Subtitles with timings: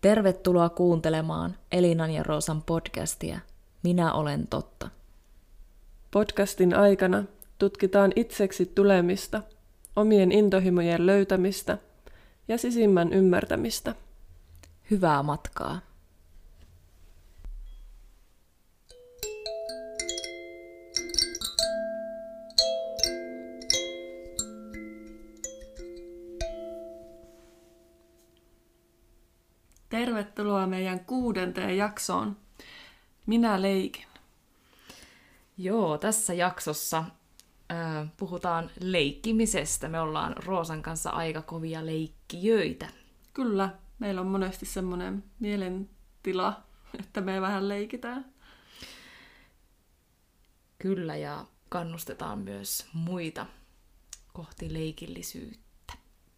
[0.00, 3.40] Tervetuloa kuuntelemaan Elinan ja Roosan podcastia.
[3.82, 4.88] Minä olen totta.
[6.10, 7.24] Podcastin aikana
[7.58, 9.42] tutkitaan itseksi tulemista,
[9.96, 11.78] omien intohimojen löytämistä
[12.48, 13.94] ja sisimmän ymmärtämistä.
[14.90, 15.80] Hyvää matkaa.
[29.98, 32.36] Tervetuloa meidän kuudenteen jaksoon.
[33.26, 34.04] Minä leikin.
[35.56, 39.88] Joo, tässä jaksossa äh, puhutaan leikkimisestä.
[39.88, 42.88] Me ollaan Roosan kanssa aika kovia leikkijöitä.
[43.32, 46.62] Kyllä, meillä on monesti semmoinen mielentila,
[47.00, 48.32] että me vähän leikitään.
[50.78, 53.46] Kyllä, ja kannustetaan myös muita
[54.32, 55.92] kohti leikillisyyttä.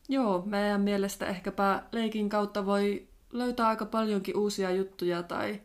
[0.09, 5.61] Joo, meidän mielestä ehkäpä leikin kautta voi löytää aika paljonkin uusia juttuja tai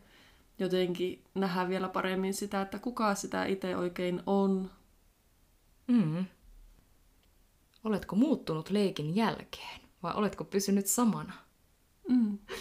[0.58, 4.70] jotenkin nähdä vielä paremmin sitä, että kuka sitä itse oikein on.
[5.86, 6.24] Mm.
[7.84, 11.32] Oletko muuttunut leikin jälkeen vai oletko pysynyt samana?
[12.08, 12.38] Mm.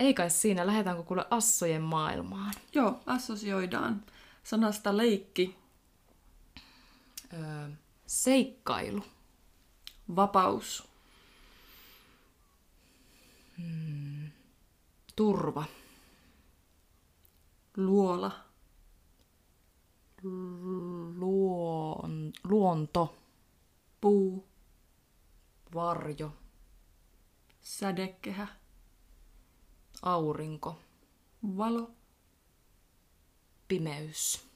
[0.00, 2.54] Ei kai siinä, lähdetäänkö kuule assojen maailmaan?
[2.74, 4.04] Joo, assosioidaan
[4.42, 5.56] sanasta leikki,
[7.32, 7.68] Öö,
[8.06, 9.02] seikkailu,
[10.16, 10.88] vapaus,
[15.16, 15.64] turva,
[17.76, 18.44] luola,
[21.16, 23.16] luon, luonto,
[24.00, 24.44] puu,
[25.74, 26.32] varjo,
[27.60, 28.48] sädekehä,
[30.02, 30.78] aurinko,
[31.56, 31.90] valo,
[33.68, 34.46] pimeys,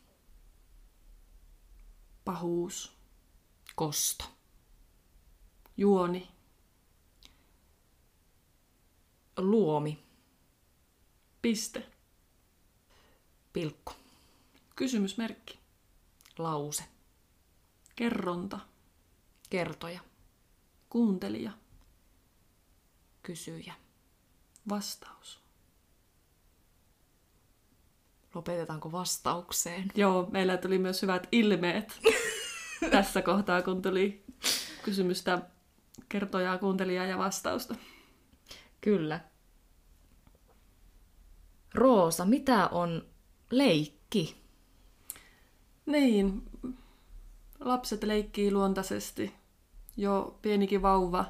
[2.25, 2.93] pahuus,
[3.75, 4.25] kosto,
[5.77, 6.29] juoni,
[9.41, 10.03] luomi,
[11.43, 11.87] piste,
[13.53, 13.93] pilkku,
[14.77, 15.59] kysymysmerkki,
[16.39, 16.85] lause,
[17.97, 18.61] kerronta,
[19.51, 20.01] kertoja,
[20.91, 21.53] kuuntelija,
[23.23, 23.75] kysyjä.
[24.69, 25.41] vastaus.
[28.35, 29.89] Lopetetaanko vastaukseen?
[29.95, 32.01] Joo, meillä tuli myös hyvät ilmeet
[32.91, 34.25] tässä kohtaa, kun tuli
[34.83, 35.43] kysymystä
[36.09, 37.75] kertojaa, kuuntelijaa ja vastausta.
[38.81, 39.30] Kyllä.
[41.75, 43.05] Roosa, mitä on
[43.51, 44.41] leikki?
[45.87, 46.43] Niin,
[47.61, 49.35] lapset leikkii luontaisesti.
[49.97, 51.25] Jo pienikin vauva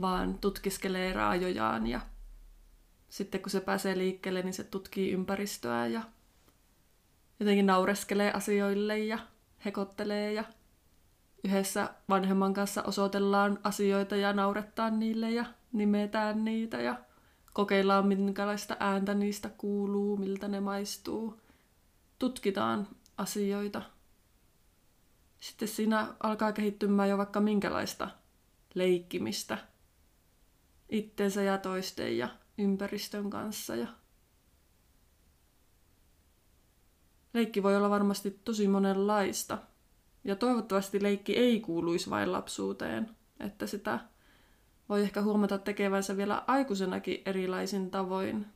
[0.00, 2.00] vaan tutkiskelee raajojaan ja
[3.08, 6.02] sitten kun se pääsee liikkeelle, niin se tutkii ympäristöä ja
[7.40, 9.18] jotenkin naureskelee asioille ja
[9.64, 10.44] hekottelee ja
[11.44, 16.96] yhdessä vanhemman kanssa osoitellaan asioita ja naurettaan niille ja nimetään niitä ja
[17.54, 21.40] kokeillaan minkälaista ääntä niistä kuuluu, miltä ne maistuu.
[22.18, 23.82] Tutkitaan asioita.
[25.40, 28.10] Sitten siinä alkaa kehittymään jo vaikka minkälaista
[28.74, 29.58] leikkimistä
[30.88, 32.28] itsensä ja toisten ja
[32.58, 33.76] ympäristön kanssa.
[33.76, 33.88] Ja
[37.34, 39.58] leikki voi olla varmasti tosi monenlaista.
[40.24, 44.00] Ja toivottavasti leikki ei kuuluisi vain lapsuuteen, että sitä
[44.88, 48.46] voi ehkä huomata tekevänsä vielä aikuisenakin erilaisin tavoin.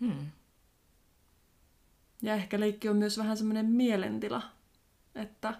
[0.00, 0.26] Hmm.
[2.22, 4.42] Ja ehkä leikki on myös vähän semmoinen mielentila,
[5.14, 5.54] että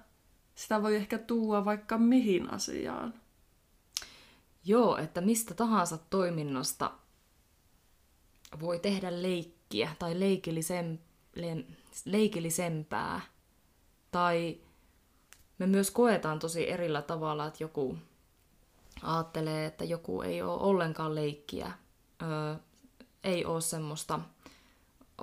[0.54, 3.14] sitä voi ehkä tuua vaikka mihin asiaan.
[4.64, 6.90] Joo, että mistä tahansa toiminnasta
[8.60, 11.00] voi tehdä leikkiä tai leikillisen,
[11.34, 11.64] le,
[12.04, 13.20] leikillisempää.
[14.10, 14.60] Tai
[15.58, 17.98] me myös koetaan tosi erillä tavalla, että joku
[19.02, 21.72] ajattelee, että joku ei ole ollenkaan leikkiä,
[22.22, 22.54] öö,
[23.24, 24.20] ei ole semmoista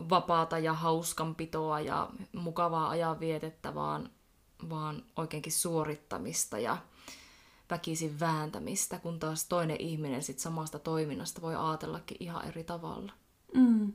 [0.09, 4.09] vapaata ja hauskanpitoa ja mukavaa ajanvietettä, vaan,
[4.69, 6.77] vaan oikeinkin suorittamista ja
[7.69, 13.13] väkisin vääntämistä, kun taas toinen ihminen sit samasta toiminnasta voi ajatellakin ihan eri tavalla.
[13.53, 13.93] Mm.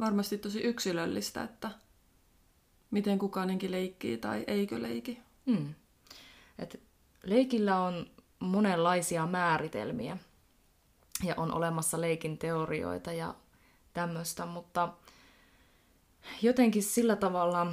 [0.00, 1.70] Varmasti tosi yksilöllistä, että
[2.90, 5.20] miten kukainenkin leikkii tai eikö leiki.
[5.46, 5.74] Mm.
[6.58, 6.82] Et
[7.22, 8.06] leikillä on
[8.42, 10.16] monenlaisia määritelmiä
[11.24, 13.34] ja on olemassa leikin teorioita ja
[13.92, 14.92] tämmöistä, mutta
[16.42, 17.66] jotenkin sillä tavalla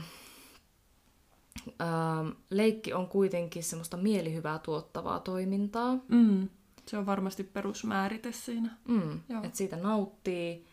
[1.79, 5.97] ää, leikki on kuitenkin semmoista mielihyvää tuottavaa toimintaa.
[6.07, 6.49] Mm.
[6.87, 8.77] Se on varmasti perusmäärite siinä.
[8.87, 9.43] Mm, Joo.
[9.43, 10.65] että siitä nauttii.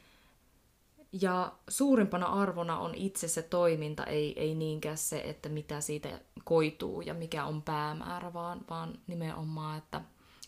[1.20, 7.00] Ja suurimpana arvona on itse se toiminta, ei, ei niinkään se, että mitä siitä koituu
[7.00, 10.00] ja mikä on päämäärä, vaan, vaan nimenomaan, että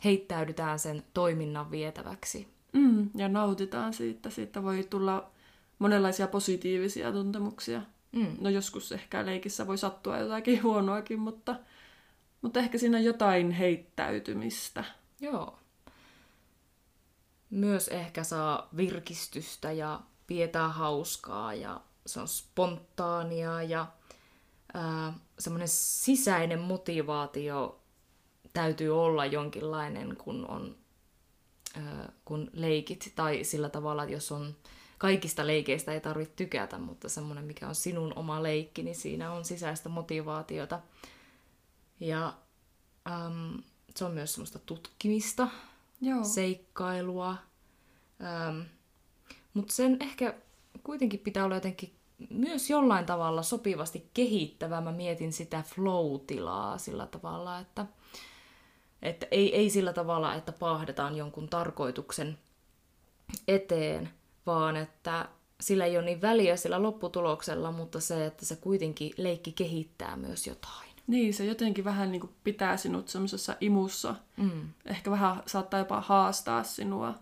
[0.04, 2.48] heittäydytään sen toiminnan vietäväksi.
[2.72, 4.30] Mm, ja nautitaan siitä.
[4.30, 5.30] Siitä voi tulla
[5.78, 7.82] monenlaisia positiivisia tuntemuksia.
[8.12, 8.36] Mm.
[8.40, 11.56] No joskus ehkä leikissä voi sattua jotakin huonoakin, mutta,
[12.42, 14.84] mutta ehkä siinä on jotain heittäytymistä.
[15.20, 15.58] Joo.
[17.50, 23.86] Myös ehkä saa virkistystä ja pidetään hauskaa ja se on spontaania ja
[25.38, 27.80] semmoinen sisäinen motivaatio
[28.52, 30.76] täytyy olla jonkinlainen, kun on
[31.76, 34.56] ää, kun leikit tai sillä tavalla, että jos on
[34.98, 39.44] kaikista leikeistä ei tarvitse tykätä, mutta semmoinen, mikä on sinun oma leikki, niin siinä on
[39.44, 40.80] sisäistä motivaatiota.
[42.00, 42.34] Ja
[43.10, 43.62] äm,
[43.96, 45.48] se on myös semmoista tutkimista,
[46.00, 46.24] Joo.
[46.24, 47.36] seikkailua.
[48.22, 48.60] Ähm,
[49.54, 50.34] mutta sen ehkä
[50.82, 51.94] kuitenkin pitää olla jotenkin
[52.30, 54.80] myös jollain tavalla sopivasti kehittävä.
[54.80, 57.86] Mä mietin sitä flow-tilaa sillä tavalla, että,
[59.02, 62.38] että ei, ei sillä tavalla, että paahdetaan jonkun tarkoituksen
[63.48, 64.10] eteen,
[64.46, 65.28] vaan että
[65.60, 70.46] sillä ei ole niin väliä sillä lopputuloksella, mutta se, että se kuitenkin leikki kehittää myös
[70.46, 70.88] jotain.
[71.06, 74.14] Niin, se jotenkin vähän niin kuin pitää sinut semmoisessa imussa.
[74.36, 74.68] Mm.
[74.86, 77.14] Ehkä vähän saattaa jopa haastaa sinua.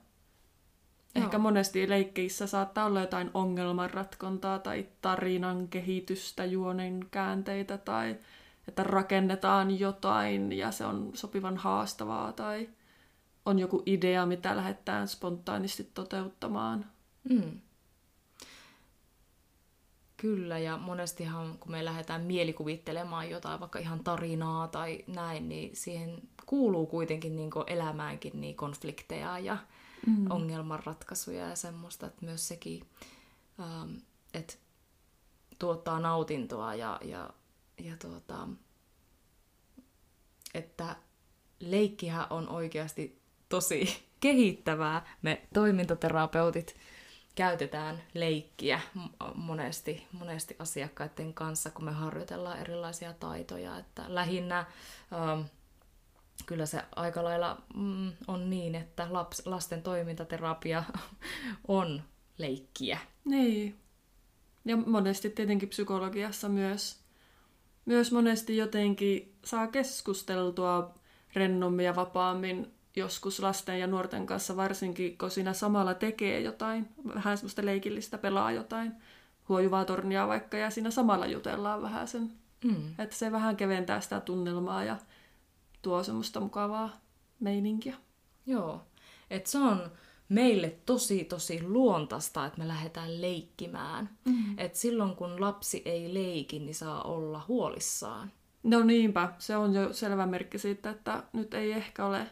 [1.16, 8.16] Ehkä monesti leikkeissä saattaa olla jotain ongelmanratkontaa tai tarinan kehitystä, juonen käänteitä tai
[8.68, 12.68] että rakennetaan jotain ja se on sopivan haastavaa tai
[13.46, 16.86] on joku idea, mitä lähdetään spontaanisti toteuttamaan.
[17.28, 17.60] Mm.
[20.16, 26.22] Kyllä, ja monestihan kun me lähdetään mielikuvittelemaan jotain, vaikka ihan tarinaa tai näin, niin siihen
[26.46, 29.56] kuuluu kuitenkin niin elämäänkin niin konflikteja ja
[30.06, 30.30] mm.
[30.30, 32.84] ongelmanratkaisuja ja semmoista, että myös sekin,
[33.60, 33.94] ähm,
[34.34, 34.54] että
[35.58, 37.30] tuottaa nautintoa ja, ja,
[37.78, 38.48] ja tuota,
[40.54, 40.96] että
[41.60, 45.06] leikkihän on oikeasti tosi kehittävää.
[45.22, 46.76] Me toimintaterapeutit
[47.34, 48.80] käytetään leikkiä
[49.34, 53.78] monesti, monesti asiakkaiden kanssa, kun me harjoitellaan erilaisia taitoja.
[53.78, 55.40] Että lähinnä ähm,
[56.46, 60.84] kyllä se aika lailla mm, on niin, että laps, lasten toimintaterapia
[61.68, 62.02] on
[62.38, 62.98] leikkiä.
[63.24, 63.76] Niin.
[64.64, 67.00] Ja monesti tietenkin psykologiassa myös,
[67.84, 70.94] myös monesti jotenkin saa keskusteltua
[71.34, 77.36] rennommin ja vapaammin joskus lasten ja nuorten kanssa, varsinkin kun siinä samalla tekee jotain, vähän
[77.36, 78.92] semmoista leikillistä, pelaa jotain,
[79.48, 82.32] huojuvaa tornia vaikka, ja siinä samalla jutellaan vähän sen.
[82.64, 82.94] Mm.
[82.98, 84.96] Että se vähän keventää sitä tunnelmaa ja
[85.86, 87.00] tuo semmoista mukavaa
[87.40, 87.96] meininkiä.
[88.46, 88.82] Joo,
[89.30, 89.90] että se on
[90.28, 94.10] meille tosi tosi luontaista, että me lähdetään leikkimään.
[94.24, 94.58] Mm.
[94.58, 98.32] Et silloin kun lapsi ei leiki, niin saa olla huolissaan.
[98.62, 102.26] No niinpä, se on jo selvä merkki siitä, että nyt ei ehkä ole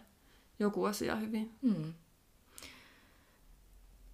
[0.58, 1.54] joku asia hyvin.
[1.62, 1.92] Hmm.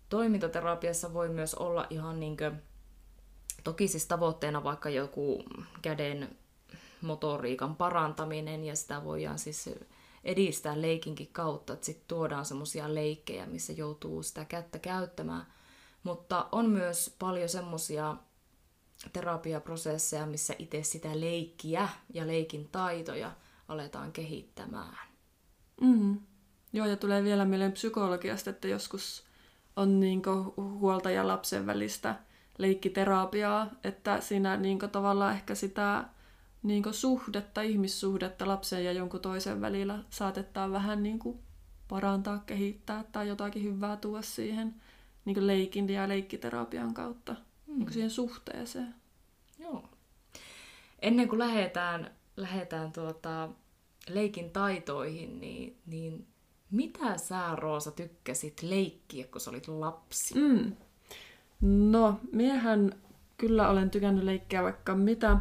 [0.09, 2.53] Toimintaterapiassa voi myös olla ihan niinkö,
[3.65, 5.45] toki siis tavoitteena vaikka joku
[5.83, 6.37] käden
[7.03, 9.71] motoriikan parantaminen ja sitä voidaan siis
[10.25, 15.47] edistää leikinkin kautta, että sitten tuodaan semmoisia leikkejä, missä joutuu sitä kättä käyttämään.
[16.03, 18.17] Mutta on myös paljon semmoisia
[19.13, 23.33] terapiaprosesseja, missä itse sitä leikkiä ja leikin taitoja
[23.69, 24.99] aletaan kehittämään.
[25.81, 26.21] Mm.
[26.73, 29.25] Joo, ja tulee vielä mieleen psykologiasta, että joskus
[29.77, 30.23] on niin
[30.57, 32.15] huolta ja lapsen välistä
[32.59, 36.05] leikkiterapiaa, että siinä niin tavallaan ehkä sitä
[36.63, 41.19] niin suhdetta, ihmissuhdetta lapsen ja jonkun toisen välillä saatetaan vähän niin
[41.89, 44.75] parantaa, kehittää tai jotakin hyvää tuoda siihen
[45.25, 47.37] niin leikin ja leikkiterapian kautta
[47.67, 47.79] mm.
[47.79, 48.95] niin siihen suhteeseen.
[49.59, 49.85] Joo.
[51.03, 53.49] Ennen kuin lähdetään, lähdetään tuota,
[54.09, 56.27] leikin taitoihin, niin, niin
[56.71, 60.35] mitä sä, Roosa, tykkäsit leikkiä, kun sä olit lapsi?
[60.35, 60.77] Mm.
[61.91, 62.93] No, miehän
[63.37, 65.37] kyllä olen tykännyt leikkiä vaikka mitä.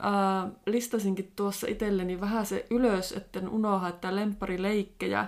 [0.00, 5.26] Ää, listasinkin tuossa itselleni vähän se ylös, etten unoha, että lempparileikkejä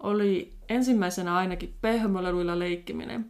[0.00, 3.26] oli ensimmäisenä ainakin pehmoleluilla leikkiminen.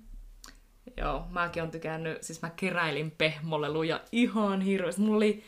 [0.97, 5.00] Joo, mäkin on tykännyt, siis mä keräilin pehmoleluja ihan hirveästi.
[5.00, 5.43] Mulla oli,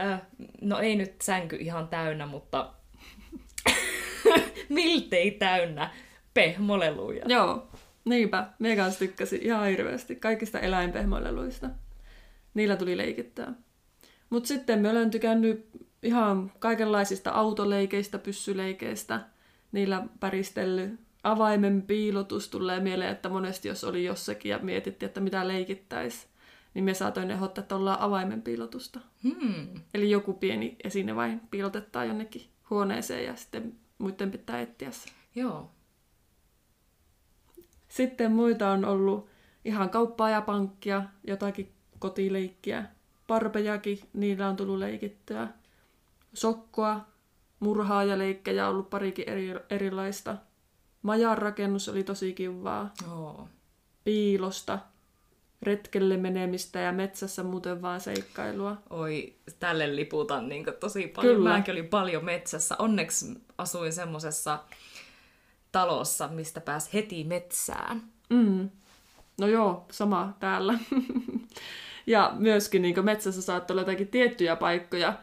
[0.00, 0.22] äh,
[0.60, 2.72] no ei nyt sänky ihan täynnä, mutta
[4.68, 5.90] miltei täynnä
[6.34, 7.24] pehmoleluja.
[7.28, 7.68] Joo,
[8.04, 8.46] niinpä.
[8.58, 11.70] Mie kanssa tykkäsin ihan hirveästi kaikista eläinpehmoleluista.
[12.54, 13.52] Niillä tuli leikittää.
[14.30, 15.68] Mutta sitten me olen tykännyt
[16.02, 19.20] ihan kaikenlaisista autoleikeistä, pyssyleikeistä.
[19.72, 21.00] Niillä päristellyt.
[21.22, 26.26] Avaimen piilotus tulee mieleen, että monesti jos oli jossakin ja mietittiin, että mitä leikittäisi,
[26.74, 29.00] niin me saatoin ehdottaa, että ollaan avaimen piilotusta.
[29.22, 29.66] Hmm.
[29.94, 35.10] Eli joku pieni esine vain piilotetaan jonnekin huoneeseen ja sitten muiden pitää etsiä se.
[35.34, 35.70] Joo.
[37.88, 39.28] Sitten muita on ollut
[39.64, 42.86] ihan kauppaa ja pankkia, jotakin kotileikkiä.
[43.30, 45.48] Parpejakin, niillä on tullut leikittyä.
[46.34, 47.00] Sokkoa,
[47.60, 50.36] murhaa ja leikkejä on ollut parikin eri, erilaista.
[51.02, 52.92] Majan rakennus oli tosi kivaa.
[53.06, 53.48] Joo.
[54.04, 54.78] Piilosta,
[55.62, 58.76] retkelle menemistä ja metsässä muuten vaan seikkailua.
[58.90, 61.36] Oi, tälle liputan niin tosi paljon.
[61.36, 61.50] Kyllä.
[61.50, 62.76] Mäkin olin paljon metsässä.
[62.78, 63.26] Onneksi
[63.58, 64.58] asuin semmoisessa
[65.72, 68.02] talossa, mistä pääsi heti metsään.
[68.30, 68.70] Mm.
[69.40, 70.78] No joo, sama täällä.
[72.10, 75.18] ja myöskin niin metsässä saattoi olla jotakin tiettyjä paikkoja,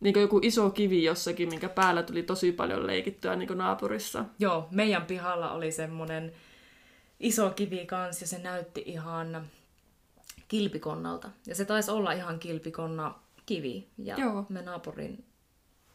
[0.00, 4.24] niin joku iso kivi jossakin, minkä päällä tuli tosi paljon leikittyä niin naapurissa.
[4.38, 6.32] Joo, meidän pihalla oli semmonen
[7.20, 9.46] iso kivi kans ja se näytti ihan
[10.48, 11.30] kilpikonnalta.
[11.46, 13.14] Ja se taisi olla ihan kilpikonna
[13.46, 13.88] kivi.
[13.98, 14.46] Ja Joo.
[14.48, 15.24] me naapurin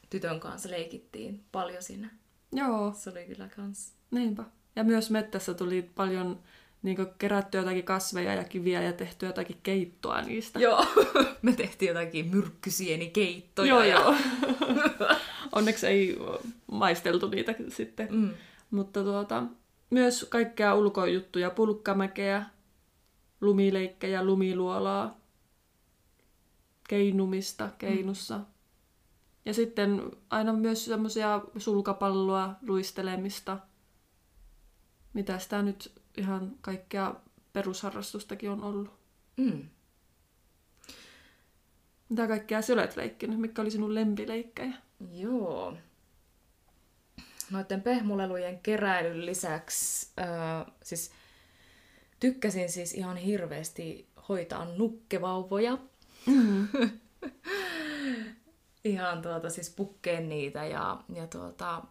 [0.09, 2.09] tytön kanssa leikittiin paljon siinä.
[2.51, 3.93] Joo, Se oli kyllä kans.
[4.11, 4.43] niinpä.
[4.75, 6.39] Ja myös mettässä tuli paljon
[6.87, 10.59] niin kerättyä jotakin kasveja ja kiviä ja tehtyä jotakin keittoa niistä.
[10.59, 10.85] Joo,
[11.41, 13.69] me tehtiin jotakin myrkkysienikeittoja.
[13.69, 13.83] joo.
[13.83, 13.99] ja...
[13.99, 14.15] joo.
[15.51, 16.17] Onneksi ei
[16.71, 18.07] maisteltu niitä sitten.
[18.11, 18.29] Mm.
[18.71, 19.43] Mutta tuota,
[19.89, 22.45] myös kaikkea ulkojuttuja, pulkkamäkeä,
[23.41, 25.17] lumileikkejä, lumiluolaa,
[26.89, 28.39] keinumista keinussa.
[29.45, 33.57] Ja sitten aina myös semmoisia sulkapalloa, luistelemista.
[35.13, 37.15] Mitä sitä nyt ihan kaikkea
[37.53, 38.99] perusharrastustakin on ollut.
[39.37, 39.69] Mm.
[42.09, 43.39] Mitä kaikkea sä olet leikkinyt?
[43.39, 44.73] Mikä oli sinun lempileikkejä?
[45.11, 45.77] Joo.
[47.51, 51.11] Noiden pehmulelujen keräilyn lisäksi, äh, siis
[52.19, 55.77] tykkäsin siis ihan hirveästi hoitaa nukkevauvoja.
[56.25, 56.67] Mm.
[58.83, 61.83] Ihan tuota, siis pukkeen niitä ja, ja tuota,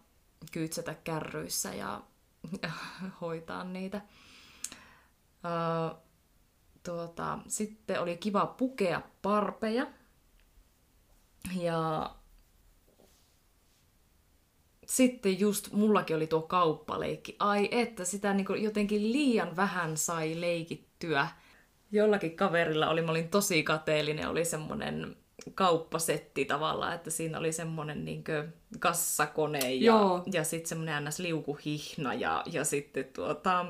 [0.52, 2.02] kyytsätä kärryissä ja
[3.20, 4.00] hoitaa niitä.
[5.44, 5.98] Öö,
[6.82, 9.86] tuota, sitten oli kiva pukea parpeja.
[11.54, 12.10] Ja
[14.86, 17.36] sitten just mullakin oli tuo kauppaleikki.
[17.38, 21.28] Ai että sitä niin jotenkin liian vähän sai leikittyä.
[21.92, 25.16] Jollakin kaverilla oli, mä olin tosi kateellinen, oli semmonen
[25.54, 28.24] kauppasetti tavallaan, että siinä oli semmonen niin
[28.78, 30.22] kassakone ja, Joo.
[30.32, 31.18] ja sitten semmonen ns.
[31.18, 33.66] liukuhihna ja, ja sitten tuota,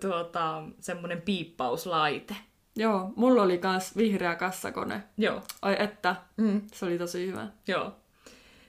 [0.00, 2.36] tuota, semmonen piippauslaite.
[2.76, 5.02] Joo, mulla oli kans vihreä kassakone.
[5.18, 5.42] Joo.
[5.62, 6.60] Ai että, Mm.
[6.72, 7.46] se oli tosi hyvä.
[7.66, 7.92] Joo.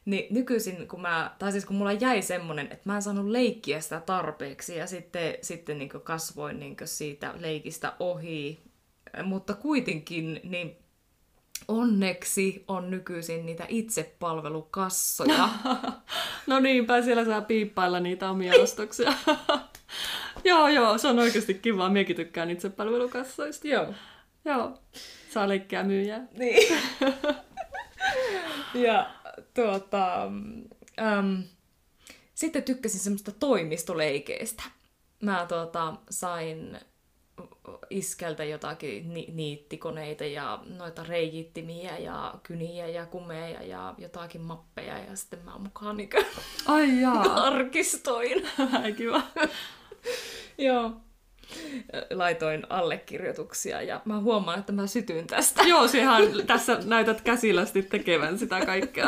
[0.06, 3.80] Niin nykyisin, kun mä, tai siis kun mulla jäi semmonen, että mä en saanut leikkiä
[3.82, 8.60] sitä tarpeeksi ja sitten, sitten niin kasvoin niin siitä leikistä ohi.
[9.24, 10.78] Mutta kuitenkin, niin
[11.68, 15.50] onneksi on nykyisin niitä itsepalvelukassoja.
[16.48, 19.14] No niinpä, siellä saa piippailla niitä omia ostoksia.
[20.44, 21.90] joo, joo, se on oikeasti kiva.
[21.90, 23.68] Miekin tykkään itse palvelukassoista.
[23.68, 23.94] Joo.
[24.46, 24.80] Joo,
[25.30, 26.28] saa leikkiä myyjää.
[26.38, 26.78] Niin.
[28.88, 29.10] ja
[29.54, 30.24] tuota,
[31.02, 31.44] äm,
[32.34, 34.64] sitten tykkäsin semmoista toimistoleikeistä.
[35.22, 36.78] Mä tuota, sain
[37.89, 45.15] iskeltä jotakin ni- niittikoneita ja noita reijittimiä ja kyniä ja kumeja ja jotakin mappeja ja
[45.15, 46.10] sitten mä mukaan niin
[46.65, 48.48] Ai jaa, arkistoin.
[48.98, 49.22] kiva.
[50.58, 50.91] Joo.
[52.13, 55.63] Laitoin allekirjoituksia ja mä huomaan, että mä sytyn tästä.
[55.63, 59.08] Joo, sehän tässä näytät käsillästi tekevän sitä kaikkea.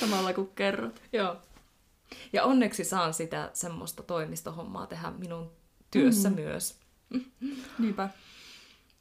[0.00, 1.02] Samalla kun kerrot.
[1.12, 1.36] Joo.
[2.32, 5.50] Ja onneksi saan sitä semmoista toimistohommaa tehdä minun
[5.98, 6.34] työssä mm.
[6.34, 6.80] myös.
[7.78, 8.08] Niinpä.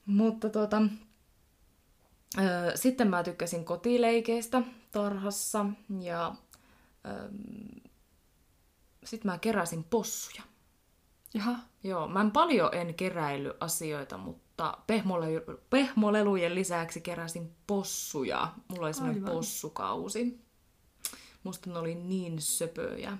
[0.05, 0.47] Mutta
[2.37, 5.65] ö, sitten mä tykkäsin kotileikeistä tarhassa
[5.99, 6.35] ja
[9.05, 10.43] sitten mä keräsin possuja.
[11.33, 18.53] Jaha, Joo, mä en paljon en keräily asioita, mutta pehmole- pehmolelujen lisäksi keräsin possuja.
[18.67, 19.35] Mulla oli semmoinen Aivan.
[19.35, 20.39] possukausi.
[21.43, 23.17] Musta ne oli niin söpöjä.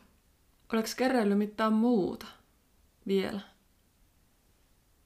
[0.73, 2.25] Oletko keräillyt mitään muuta
[3.07, 3.41] vielä?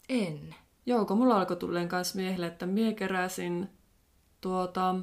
[0.09, 0.55] En.
[0.85, 3.69] Joo, kun mulla alkoi tulleen kanssa miehelle, että mie keräsin
[4.41, 4.95] tuota...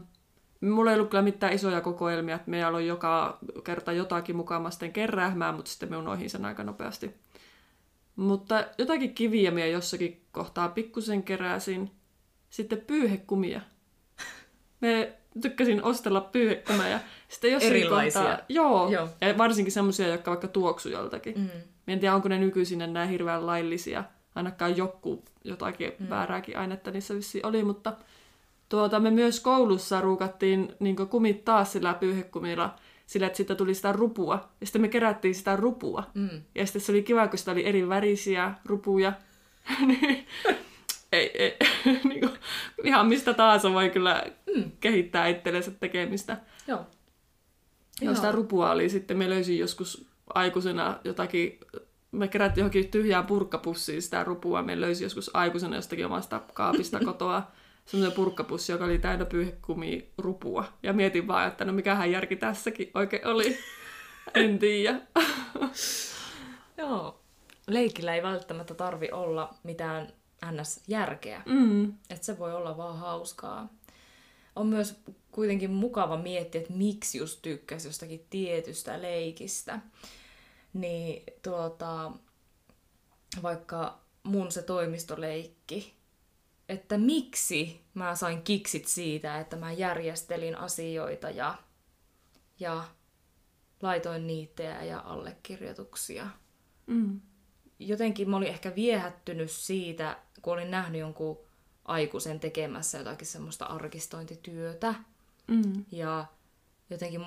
[0.60, 4.92] Mulla ei ollut kyllä mitään isoja kokoelmia, että me aloin joka kerta jotakin mukaan sitten
[4.92, 7.14] keräämään, mutta sitten me unohdin sen aika nopeasti.
[8.16, 11.90] Mutta jotakin kiviä minä jossakin kohtaa pikkusen keräsin.
[12.50, 13.60] Sitten pyyhekumia.
[14.80, 17.00] Me tykkäsin ostella pyyhekumia.
[17.28, 18.22] Sitten jossakin Erilaisia.
[18.22, 19.08] Kohtaa, joo, Joo.
[19.20, 21.38] ja varsinkin semmoisia, jotka vaikka tuoksu joltakin.
[21.38, 21.48] Mm.
[21.86, 24.04] Mä en tiedä, onko ne nykyisin enää hirveän laillisia.
[24.34, 26.08] Ainakaan joku jotakin mm.
[26.10, 27.92] väärääkin ainetta niissä vissiin oli, mutta
[28.68, 32.74] tuota, me myös koulussa ruukattiin niin kumit taas sillä pyyhekumilla.
[33.06, 34.48] sillä, että siitä tuli sitä rupua.
[34.60, 36.04] Ja sitten me kerättiin sitä rupua.
[36.14, 36.42] Mm.
[36.54, 39.12] Ja sitten se oli kiva, kun sitä oli eri värisiä rupuja.
[39.86, 40.26] Niin,
[41.12, 41.56] ei, ei,
[42.08, 42.32] niin kuin,
[42.84, 44.24] ihan mistä tahansa voi kyllä
[44.56, 44.72] Mm.
[44.80, 46.36] kehittää itsellensä tekemistä.
[46.66, 46.86] Joo.
[48.00, 51.58] Ja sitä rupua oli sitten, me löysin joskus aikuisena jotakin,
[52.14, 57.42] me kerättiin johonkin tyhjään purkkapussiin sitä rupua, me löysin joskus aikuisena jostakin omasta kaapista kotoa
[57.86, 60.64] semmoinen purkkapussi, joka oli täynnä pyyhekumia rupua.
[60.82, 63.58] Ja mietin vaan, että no mikähän järki tässäkin oikein oli.
[64.34, 65.00] En tiedä.
[66.78, 67.20] Joo.
[67.66, 70.12] Leikillä ei välttämättä tarvi olla mitään
[70.50, 71.42] ns-järkeä.
[71.46, 71.84] Mm.
[72.10, 73.68] Että se voi olla vaan hauskaa.
[74.56, 79.80] On myös kuitenkin mukava miettiä, että miksi just tykkäsi jostakin tietystä leikistä.
[80.74, 82.12] Niin tuota,
[83.42, 85.94] vaikka mun se toimistoleikki,
[86.68, 91.54] että miksi mä sain kiksit siitä, että mä järjestelin asioita ja,
[92.60, 92.84] ja
[93.82, 96.26] laitoin niittejä ja allekirjoituksia.
[96.86, 97.20] Mm.
[97.78, 101.38] Jotenkin mä olin ehkä viehättynyt siitä, kun olin nähnyt jonkun
[101.84, 104.94] aikuisen tekemässä jotakin semmoista arkistointityötä.
[105.46, 105.84] Mm.
[105.92, 106.26] Ja
[106.90, 107.24] jotenkin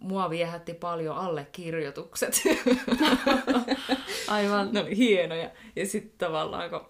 [0.00, 2.42] mua viehätti paljon allekirjoitukset.
[4.28, 4.68] Aivan.
[4.72, 5.50] ne oli hienoja.
[5.76, 6.80] Ja sitten tavallaan kun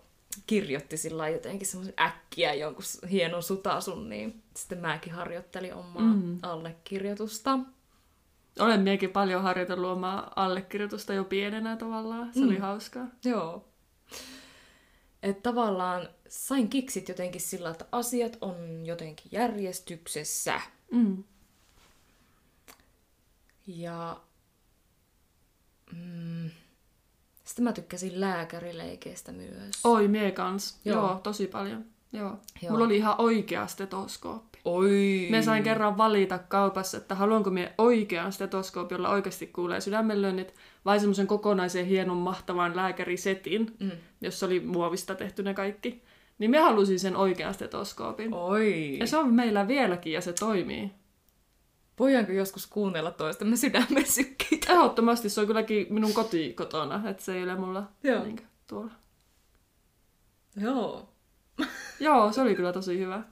[0.46, 6.38] kirjoitti sillä jotenkin semmoisen äkkiä jonkun hienon sutasun, niin sitten mäkin harjoittelin omaa Mm.
[6.42, 7.58] allekirjoitusta.
[8.58, 12.34] Olen miekin paljon harjoitellut omaa allekirjoitusta jo pienenä tavallaan.
[12.34, 12.60] Se oli Mm.
[12.60, 13.06] hauskaa.
[13.24, 13.64] Joo.
[15.22, 20.60] Että tavallaan sain kiksit jotenkin sillä, että asiat on jotenkin järjestyksessä.
[20.92, 21.24] Mm.
[23.76, 24.16] Ja
[25.92, 26.50] mm,
[27.44, 29.70] sitten mä tykkäsin lääkärileikeistä myös.
[29.84, 30.80] Oi, mie kans.
[30.84, 30.96] Joo.
[31.06, 31.20] Joo.
[31.22, 31.84] Tosi paljon.
[32.12, 32.28] Joo.
[32.28, 32.38] Joo.
[32.62, 32.70] Joo.
[32.72, 34.58] Mulla oli ihan oikea stetoskooppi.
[34.64, 35.28] Oi!
[35.30, 41.00] Me sain kerran valita kaupassa, että haluanko mie oikean stetoskoopin, jolla oikeasti kuulee sydämenlyönnit, vai
[41.00, 43.90] semmoisen kokonaisen hienon mahtavan lääkärisetin, Mm.
[44.20, 46.02] jossa oli muovista tehty ne kaikki.
[46.38, 48.34] Niin me halusin sen oikean stetoskoopin.
[48.34, 48.96] Oi!
[49.00, 50.90] Ja se on meillä vieläkin ja se toimii.
[51.98, 54.72] Voidaanko joskus kuunnella toistamme sydämen sykkeitä?
[54.72, 58.24] Ehdottomasti se on kylläkin minun koti kotona, että se ei ole mulla Joo.
[58.24, 58.92] niinkö, tuolla.
[60.56, 61.08] Joo.
[62.00, 63.22] Joo, se oli kyllä tosi hyvä.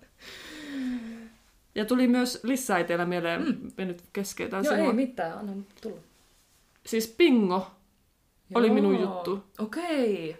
[1.74, 3.72] Ja tuli myös lisää itsellä mieleen, mm.
[3.76, 5.52] me nyt keskeytän Joo, ei mitään, anna
[5.82, 6.00] tulla.
[6.86, 7.70] Siis bingo,
[8.54, 8.74] Oli Joo.
[8.74, 9.44] minun juttu.
[9.58, 10.36] Okei.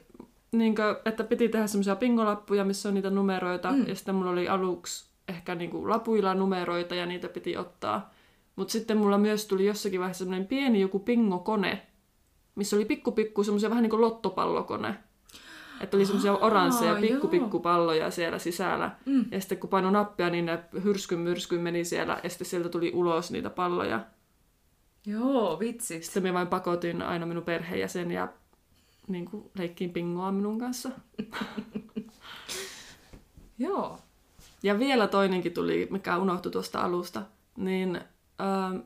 [0.53, 3.89] niinkö, että piti tehdä semmoisia pingolappuja, missä on niitä numeroita, mm.
[3.89, 8.15] ja sitten mulla oli aluksi ehkä niinku lapuilla numeroita, ja niitä piti ottaa.
[8.57, 11.87] Mutta sitten mulla myös tuli jossakin vaiheessa semmoinen pieni joku pingokone,
[12.55, 14.95] missä oli pikku pikku semmoisia vähän niin kuin lottopallokone.
[15.81, 17.31] Että oli semmoisia oransseja pikku joo.
[17.31, 18.97] pikku palloja siellä sisällä.
[19.07, 19.25] Mm.
[19.31, 22.93] Ja sitten kun paino nappia, niin ne hyrskyn myrskyn meni siellä, ja sitten sieltä tuli
[22.95, 24.05] ulos niitä palloja.
[25.07, 26.03] Joo, vitsi.
[26.03, 28.29] Sitten me vain pakotin aina minun perheenjäseniä
[29.09, 30.91] niin kuin leikkiin pingoa minun kanssa.
[33.59, 33.99] Joo.
[34.63, 37.23] Ja vielä toinenkin tuli, mikä unohtui tuosta alusta,
[37.57, 38.01] niin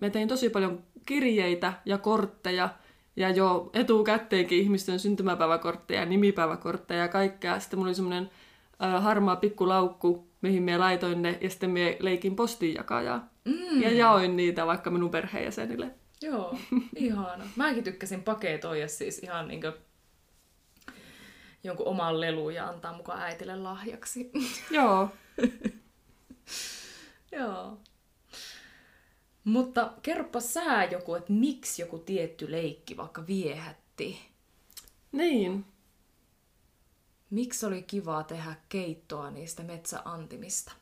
[0.01, 2.69] me tein tosi paljon kirjeitä ja kortteja,
[3.17, 7.61] ja jo etukäteenkin ihmisten syntymäpäiväkortteja, nimipäiväkortteja ja kaikkea.
[7.61, 8.31] Sitten mulla oli semmoinen
[8.83, 13.29] äh, harmaa pikkulaukku, mihin me laitoin ne, ja sitten me leikin postinjakajaa.
[13.45, 13.83] Mm.
[13.83, 15.91] Ja jaoin niitä vaikka minun perheenjäsenille.
[16.23, 16.59] Joo,
[16.97, 17.45] ihana.
[17.57, 19.73] Mäkin tykkäsin paketoida siis ihan niinkö
[21.65, 24.31] jonkun oman lelun ja antaa mukaan äitille lahjaksi.
[24.71, 25.09] Joo,
[27.33, 27.79] Joo.
[29.45, 34.21] Mutta kerropa sä joku, että miksi joku tietty leikki vaikka viehätti.
[35.13, 35.65] niin.
[37.31, 40.73] Miksi oli kiva tehdä keittoa niistä metsäantimista?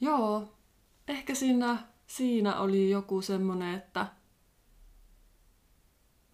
[0.00, 0.54] Joo,
[1.08, 4.06] ehkä siinä, siinä oli joku semmonen, että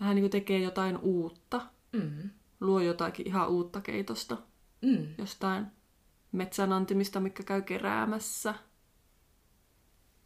[0.01, 1.61] vähän niin kuin tekee jotain uutta,
[1.93, 2.31] Mm.
[2.61, 4.37] luo jotakin ihan uutta keitosta,
[4.83, 5.07] Mm.
[5.19, 5.67] jostain
[6.33, 8.55] metsänantimista, mikä käy keräämässä.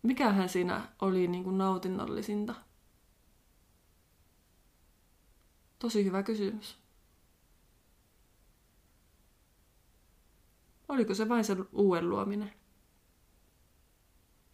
[0.03, 2.55] Mikähän siinä oli niin kuin nautinnollisinta?
[5.79, 6.79] Tosi hyvä kysymys.
[10.89, 12.53] Oliko se vain se uuden luominen?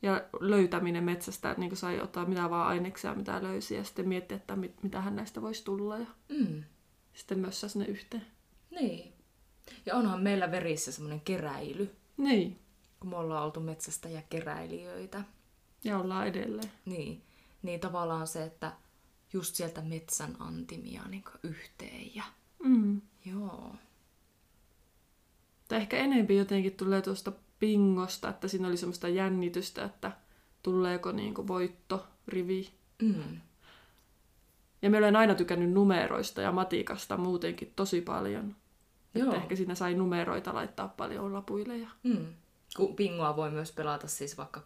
[0.03, 4.37] Ja löytäminen metsästä, että niin sai ottaa mitä vaan aineksia, mitä löysi, ja sitten miettiä,
[4.37, 6.65] että mit, mitähän näistä voisi tulla, ja Mm.
[7.15, 8.27] sitten mössäs ne yhteen.
[8.71, 9.13] Niin.
[9.87, 12.59] Ja onhan meillä verissä semmoinen keräily, Niin,
[13.05, 15.25] kun me ollaan oltu metsästä ja keräilijöitä.
[15.85, 16.71] ja ollaan edelleen.
[16.85, 17.23] Niin,
[17.63, 18.73] niin tavallaan se, että
[19.33, 22.25] just sieltä metsän antimia niin yhteen ja
[22.65, 23.01] Mm.
[23.25, 23.75] joo.
[25.69, 30.13] Tai ehkä enempi jotenkin tulee tuosta pingosta, että siinä oli semmoista jännitystä, että
[30.63, 32.71] tuleeko niinku voitto, rivi.
[33.03, 33.41] Mm.
[34.83, 38.57] Ja mä olen aina tykännyt numeroista ja matikasta muutenkin tosi paljon.
[39.15, 39.25] Joo.
[39.27, 41.77] Että ehkä siinä sai numeroita laittaa paljon lapuille.
[41.79, 41.89] Ja...
[42.03, 42.27] Mm.
[42.97, 44.63] Pingoa voi myös pelata siis vaikka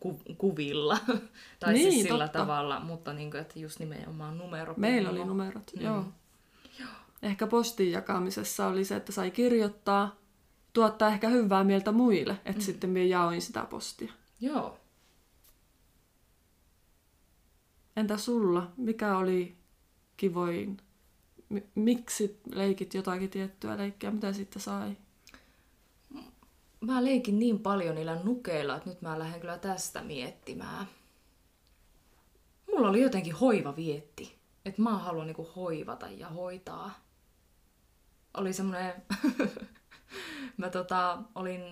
[0.00, 0.98] ku- kuvilla,
[1.60, 2.38] tai Niin, siis sillä totta.
[2.38, 4.74] tavalla, mutta niin kuin, että just nimenomaan numero.
[4.76, 5.78] Meillä oli numerot, Mm.
[5.80, 5.84] mm.
[5.86, 6.04] joo.
[7.22, 10.16] Ehkä postin jakamisessa oli se, että sai kirjoittaa,
[10.72, 12.60] tuottaa ehkä hyvää mieltä muille, että mm.
[12.60, 14.12] sitten minä jaoin sitä postia.
[14.40, 14.78] Joo.
[17.96, 18.70] Entä sulla?
[18.76, 19.56] Mikä oli
[20.16, 20.76] kivoin?
[21.48, 24.10] M- miksi leikit jotakin tiettyä leikkiä?
[24.10, 24.96] Mitä sitten sai?
[26.82, 30.86] Mä leikin niin paljon niillä nukeilla, että nyt mä lähden kyllä tästä miettimään.
[32.70, 34.38] Mulla oli jotenkin hoiva vietti.
[34.64, 37.00] Että mä haluan niinku hoivata ja hoitaa.
[38.34, 38.94] Oli semmonen...
[40.56, 41.62] mä tota, olin...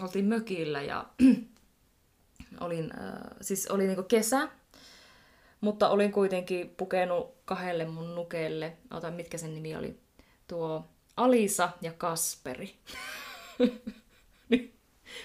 [0.00, 1.06] Oltiin mökillä ja...
[2.60, 4.48] olin, äh, siis oli niinku kesä,
[5.60, 8.76] mutta olin kuitenkin pukenut kahdelle mun nukeelle.
[8.90, 10.00] Ota, mitkä sen nimi oli?
[10.48, 12.74] Tuo Alisa ja Kasperi.
[14.48, 14.74] Niin,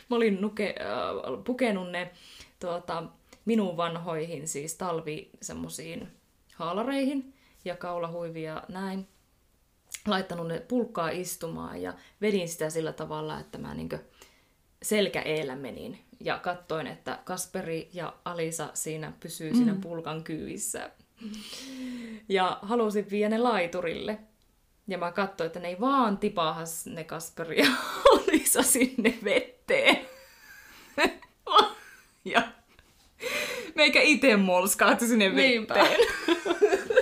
[0.10, 2.12] mä olin nuke, äh, pukenut ne
[2.60, 3.04] tuota,
[3.46, 6.08] minun vanhoihin siis talvi semmosiin
[6.56, 7.34] haalareihin
[7.65, 9.08] ja kaulahuivia näin.
[10.08, 14.00] Laittanut ne pulkkaa istumaan ja vedin sitä sillä tavalla, että mä niinkö
[14.84, 20.91] selkäeellä menin ja katsoin, että Kasperi ja Alisa siinä pysyy siinä pulkan kyyvissä.
[22.30, 24.20] Ja halusin viedä ne laiturille.
[24.91, 27.67] Ja mä katsoin, että ne ei vaan tipahas ne Kasperi ja
[28.13, 29.97] Alisa sinne vetteen.
[32.25, 32.41] ja
[33.75, 35.99] meikä ite molskahti sinne vetteen.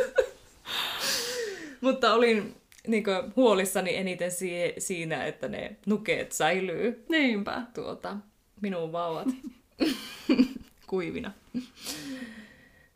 [1.82, 2.56] Mutta olin
[2.88, 3.04] niin
[3.36, 7.62] huolissani eniten si- siinä, että ne nukeet säilyy Niinpä.
[7.74, 8.18] tuota,
[8.62, 9.28] minun vauvat
[10.88, 11.32] kuivina.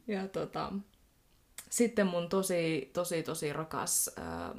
[0.07, 0.71] Ja tota,
[1.69, 4.55] sitten mun tosi, tosi, tosi rakas, ää,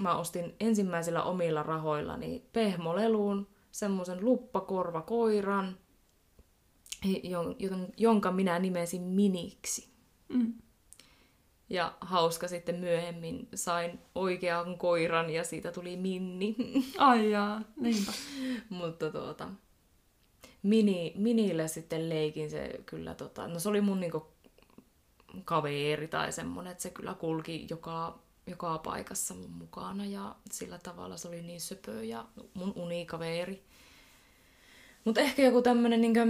[0.00, 5.78] mä ostin ensimmäisillä omilla rahoillani pehmoleluun semmoisen luppakorvakoiran,
[7.04, 9.88] jon- jon- jonka minä nimesin Miniksi.
[10.28, 10.54] Mm.
[11.70, 16.56] Ja hauska sitten myöhemmin sain oikean koiran ja siitä tuli Minni.
[16.98, 18.12] Ai jaa, niinpä.
[18.68, 19.48] Mutta tuota,
[20.62, 24.26] mini, minillä sitten leikin se kyllä, tota, no se oli mun niinku
[25.44, 31.16] kaveri tai semmonen, että se kyllä kulki joka, joka paikassa mun mukana ja sillä tavalla
[31.16, 33.62] se oli niin söpö ja mun unikaveri.
[35.04, 36.20] Mutta ehkä joku tämmönen niinku,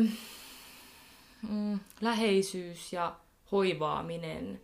[1.49, 3.17] mm, läheisyys ja
[3.53, 4.61] hoivaaminen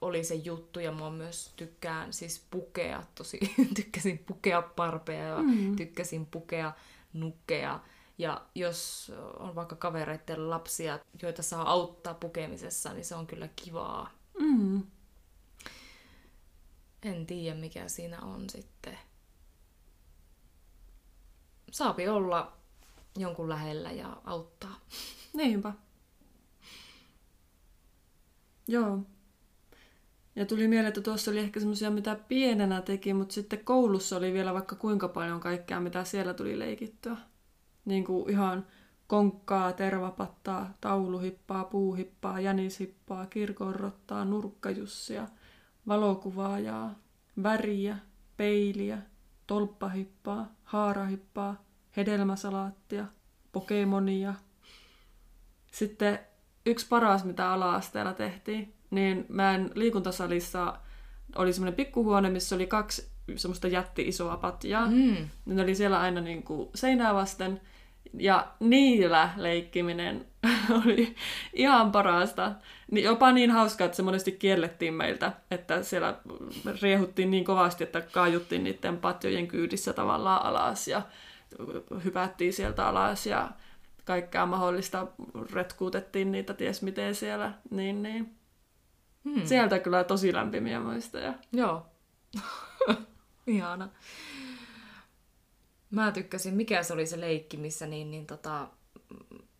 [0.00, 3.40] oli se juttu ja mä myös tykkään siis pukea tosi,
[3.76, 5.76] tykkäsin pukea parpeja ja mm.
[5.76, 6.72] tykkäsin pukea
[7.12, 7.80] nukkeja.
[8.18, 14.10] Ja jos on vaikka kavereiden lapsia, joita saa auttaa pukemisessa, niin se on kyllä kivaa.
[14.38, 14.82] Mm.
[17.02, 18.98] En tiedä mikä siinä on sitten.
[21.70, 22.52] Saapi olla
[23.18, 24.80] jonkun lähellä ja auttaa.
[25.36, 25.72] Niinpä.
[28.68, 28.98] Joo.
[30.36, 34.32] Ja tuli mieleen, että tuossa oli ehkä semmoisia, mitä pienenä teki, mutta sitten koulussa oli
[34.32, 37.16] vielä vaikka kuinka paljon kaikkea, mitä siellä tuli leikittyä.
[37.84, 38.66] Niin kuin ihan
[39.06, 45.28] konkkaa, tervapattaa, tauluhippaa, puuhippaa, jänishippaa, kirkonrottaa, nurkkajussia,
[45.88, 46.94] valokuvaajaa,
[47.42, 47.96] väriä,
[48.36, 48.98] peiliä,
[49.46, 51.64] tolppahippaa, haarahippaa,
[51.96, 53.04] hedelmäsalaattia,
[53.52, 54.34] pokemonia.
[55.72, 56.18] Sitten
[56.66, 60.78] yksi paras, mitä ala-asteella tehtiin, niin meidän liikuntasalissa
[61.36, 64.86] oli semmoinen pikkuhuone, missä oli kaksi semmoista jätti-isoa patjaa.
[64.86, 65.16] Mm.
[65.46, 67.60] Ne oli siellä aina niin kuin seinää vasten.
[68.18, 70.26] Ja niillä leikkiminen
[70.84, 71.14] oli
[71.52, 72.52] ihan parasta.
[72.92, 76.18] Jopa niin hauskaa, että se monesti kiellettiin meiltä, että siellä
[76.82, 81.02] riehuttiin niin kovasti, että kaajuttiin niiden patjojen kyydissä tavallaan alas ja
[82.04, 83.50] hypättiin sieltä alas ja
[84.04, 85.06] kaikkea mahdollista
[85.52, 87.52] retkuutettiin niitä ties miten siellä.
[87.70, 88.36] Niin, niin.
[89.24, 89.46] Hmm.
[89.46, 91.34] Sieltä kyllä tosi lämpimiä muistoja.
[91.52, 91.86] Joo.
[93.46, 93.88] Ihana.
[95.92, 98.68] Mä tykkäsin, mikä se oli se leikki, missä niin, niin tota,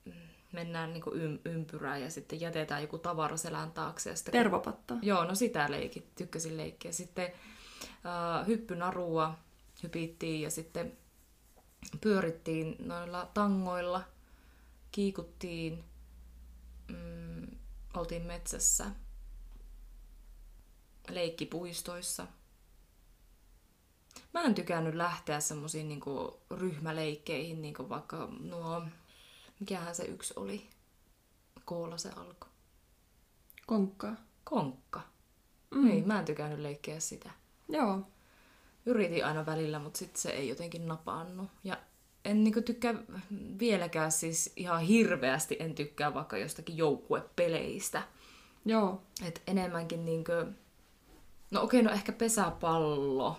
[0.05, 0.13] mm,
[0.53, 4.11] mennään niin ym, ympyrään ja sitten jätetään joku tavara selän taakse.
[4.11, 4.95] Ja sitten, Tervapatta.
[5.03, 6.93] Joo, no sitä leikit, tykkäsin leikkiä.
[6.93, 7.33] Sitten
[7.87, 9.35] äh, hyppynarua
[9.83, 10.99] hypittiin ja sitten
[12.01, 14.05] pyörittiin noilla tangoilla,
[14.93, 15.85] kiikuttiin,
[16.89, 17.47] mm,
[17.95, 18.91] oltiin metsässä,
[21.11, 22.27] leikkipuistoissa.
[24.35, 28.83] Mä en tykännyt lähteä semmoisiin niinku ryhmäleikkeihin, niinku vaikka nuo
[29.63, 30.67] Mikähän se yksi oli?
[31.65, 32.51] Koolla se alkoi.
[33.67, 34.17] Konkkaa.
[34.45, 35.01] Konkka.
[35.71, 35.91] Mm.
[35.91, 37.31] Ei, mä en tykännyt leikkiä sitä.
[37.69, 38.01] Joo.
[38.87, 41.51] Yritin aina välillä, mutta sitten se ei jotenkin napannut.
[41.65, 41.77] Ja
[42.25, 42.95] en niinku tykkää
[43.59, 48.03] vieläkään siis ihan hirveästi, en tykkää vaikka jostakin joukkuepeleistä.
[48.65, 49.03] Joo.
[49.27, 50.33] Et enemmänkin niinku...
[51.51, 53.37] No okei, no ehkä pesäpallo.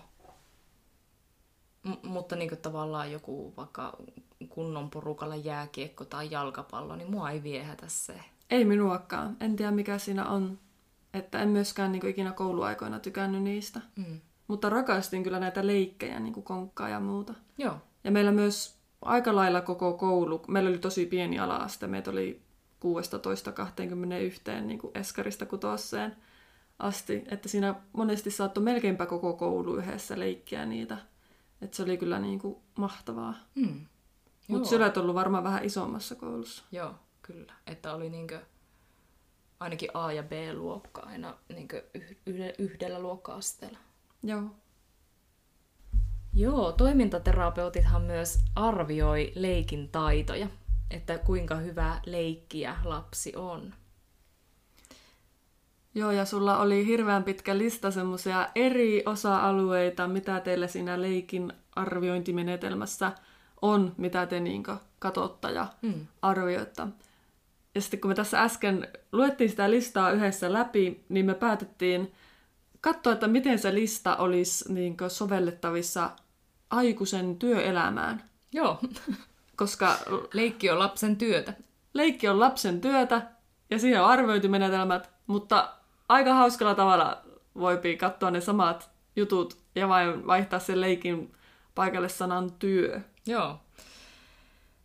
[1.84, 3.96] M- mutta niinku tavallaan joku vaikka
[4.48, 8.14] kunnon porukalla jääkiekko tai jalkapallo, niin mua ei viehätä se.
[8.50, 9.36] Ei minuakaan.
[9.40, 10.58] En tiedä mikä siinä on.
[11.14, 13.80] Että en myöskään niin ikinä kouluaikoina tykännyt niistä.
[13.96, 14.20] Mm.
[14.48, 17.34] Mutta rakastin kyllä näitä leikkejä, niin kuin konkkaa ja muuta.
[17.58, 17.76] Joo.
[18.04, 22.42] Ja meillä myös aika lailla koko koulu, meillä oli tosi pieni ala-aste, meitä oli
[24.58, 26.16] 16-21 niin kuin eskarista kutoseen
[26.78, 30.98] asti, että siinä monesti saattoi melkeinpä koko koulu yhdessä leikkiä niitä.
[31.64, 33.34] Että se oli kyllä niin kuin mahtavaa.
[33.54, 33.86] Mm.
[34.48, 36.64] Mutta sillä on ollut varmaan vähän isommassa koulussa.
[36.72, 37.52] Joo, kyllä.
[37.66, 38.40] Että oli niinkö
[39.60, 41.84] ainakin A- ja B-luokka aina niinkö
[42.26, 43.78] yhdellä, yhdellä luokka-asteella.
[44.22, 44.42] Joo.
[46.34, 50.48] Joo, toimintaterapeutithan myös arvioi leikin taitoja,
[50.90, 53.74] että kuinka hyvä leikkiä lapsi on.
[55.94, 63.12] Joo, ja sulla oli hirveän pitkä lista semmoisia eri osa-alueita, mitä teillä siinä leikin arviointimenetelmässä
[63.62, 64.62] on, mitä te niin
[64.98, 66.06] katotta ja Mm.
[66.22, 66.82] arvioitte.
[67.74, 72.12] Ja sitten kun me tässä äsken luettiin sitä listaa yhdessä läpi, niin me päätettiin
[72.80, 76.10] katsoa, että miten se lista olisi niin sovellettavissa
[76.70, 78.22] aikuisen työelämään.
[78.52, 78.78] Joo,
[79.56, 79.96] Koska
[80.32, 81.52] leikki on lapsen työtä.
[81.94, 83.22] leikki on lapsen työtä
[83.70, 85.72] ja siihen on arviointimenetelmät, mutta
[86.08, 87.22] aika hauskalla tavalla
[87.58, 91.34] voipi katsoa ne samat jutut ja vain vaihtaa sen leikin
[91.74, 93.00] paikalle sanan työ.
[93.26, 93.60] Joo.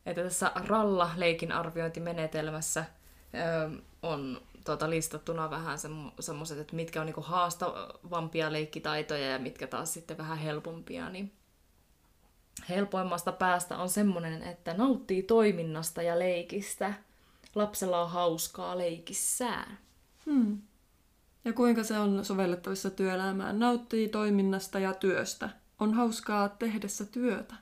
[0.05, 2.86] Että tässä Ralla-leikin arviointimenetelmässä
[3.34, 5.77] ö, on tuota, listattuna vähän
[6.19, 11.10] semmoiset, että mitkä on niinku haastavampia leikkitaitoja ja mitkä taas sitten vähän helpompia.
[11.10, 11.32] Niin
[12.69, 16.93] helpoimmasta päästä on semmoinen, että nauttii toiminnasta ja leikistä.
[17.55, 19.77] Lapsella on hauskaa leikissään.
[20.25, 20.62] Hmm.
[21.45, 23.60] Ja kuinka se on sovellettavissa työelämään?
[23.60, 25.49] Nauttii toiminnasta ja työstä.
[25.80, 27.56] On hauskaa tehdessä työtä.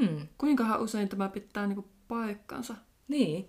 [0.00, 0.28] Mm.
[0.38, 2.74] Kuinkahan usein tämä pitää niinku paikkansa?
[3.08, 3.48] Niin,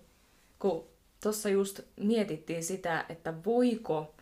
[0.58, 0.84] kun
[1.22, 4.14] tuossa just mietittiin sitä, että voiko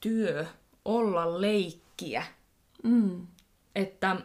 [0.00, 0.46] työ
[0.84, 2.24] olla leikkiä.
[2.82, 3.26] Mm.
[3.74, 4.16] Että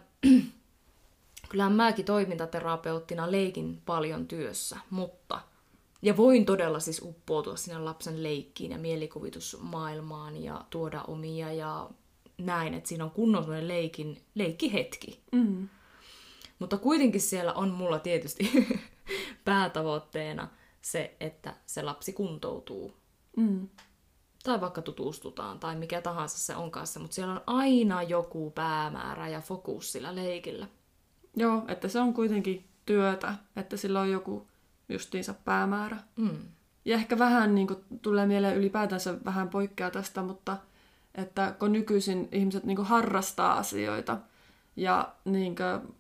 [1.50, 5.42] kyllähän mäkin toimintaterapeuttina leikin paljon työssä, mutta
[6.02, 11.90] ja voin todella siis uppoutua sinne lapsen leikkiin ja mielikuvitusmaailmaan ja tuoda omia ja
[12.38, 15.24] näin, että siinä on kunnon leikin, leikkihetki.
[15.32, 15.70] Mm.
[16.60, 18.52] Mutta kuitenkin siellä on mulla tietysti
[19.46, 20.48] päätavoitteena
[20.82, 22.94] se, että se lapsi kuntoutuu.
[23.38, 23.70] Mm.
[24.44, 29.28] Tai vaikka tutustutaan tai mikä tahansa se on kanssa, mutta siellä on aina joku päämäärä
[29.28, 30.68] ja fokus sillä leikillä.
[31.36, 34.48] Joo, että se on kuitenkin työtä, että sillä on joku
[34.92, 35.98] justiinsa päämäärä.
[36.16, 36.38] Mm.
[36.86, 40.58] Ja ehkä vähän niin kuin, tulee mieleen ylipäätänsä vähän poikkeaa tästä, mutta
[41.16, 44.18] että kun nykyisin ihmiset niin kuin, harrastaa asioita
[44.76, 45.96] ja niin kuin,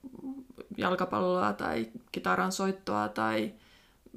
[0.77, 3.54] jalkapalloa tai kitaran soittoa tai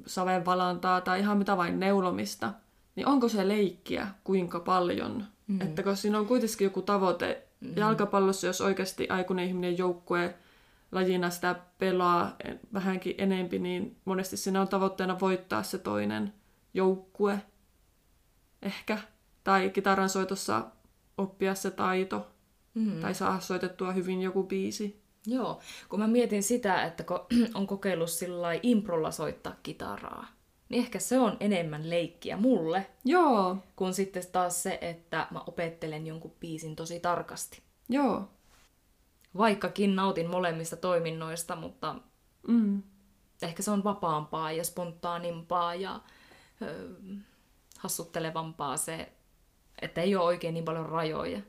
[0.05, 2.53] savenvalantaa tai ihan mitä vain neulomista,
[2.95, 5.23] niin onko se leikkiä kuinka paljon?
[5.47, 5.61] Mm.
[5.61, 7.73] Että kun siinä on kuitenkin joku tavoite mm.
[7.75, 10.35] jalkapallossa, jos oikeasti aikuinen ihminen joukkue
[10.95, 12.35] lajina sitä pelaa
[12.73, 16.33] vähänkin enempi, niin monesti siinä on tavoitteena voittaa se toinen
[16.73, 17.41] joukkue
[18.61, 18.97] ehkä.
[19.43, 20.65] Tai kitaran soitossa
[21.17, 22.27] oppia se taito.
[22.73, 22.99] Mm.
[22.99, 25.01] Tai saada soitettua hyvin joku biisi.
[25.27, 27.19] Joo, kun mä mietin sitä, että kun
[27.53, 30.27] on kokeillut sillä improlla soittaa kitaraa,
[30.69, 32.87] niin ehkä se on enemmän leikkiä mulle.
[33.05, 33.57] Joo.
[33.75, 37.61] Kun sitten taas se, että mä opettelen jonkun biisin tosi tarkasti.
[37.89, 38.29] Joo.
[39.37, 41.95] Vaikkakin nautin molemmista toiminnoista, mutta
[42.47, 42.83] mm.
[43.41, 45.99] ehkä se on vapaampaa ja spontaanimpaa ja
[46.61, 46.89] ö,
[47.79, 49.11] hassuttelevampaa se,
[49.81, 51.41] että ei ole oikein niin paljon rajoja.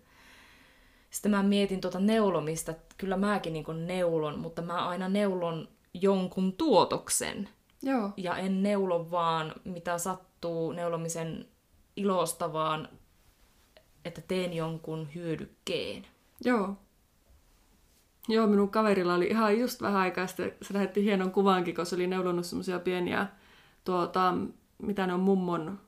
[1.11, 7.49] Sitten mä mietin tuota neulomista, kyllä mäkin niin neulon, mutta mä aina neulon jonkun tuotoksen.
[7.83, 8.11] Joo.
[8.17, 11.49] Ja en neulo vaan mitä sattuu neulomisen
[11.97, 12.89] ilosta, vaan
[14.05, 16.07] että teen jonkun hyödykkeen.
[16.45, 16.77] Joo.
[18.29, 21.95] Joo, minun kaverilla oli ihan just vähän aikaa sitten, se lähetti hienon kuvankin, kun se
[21.95, 23.27] oli neulonut semmoisia pieniä,
[23.85, 24.35] tuota,
[24.83, 25.79] mitä ne on mummon,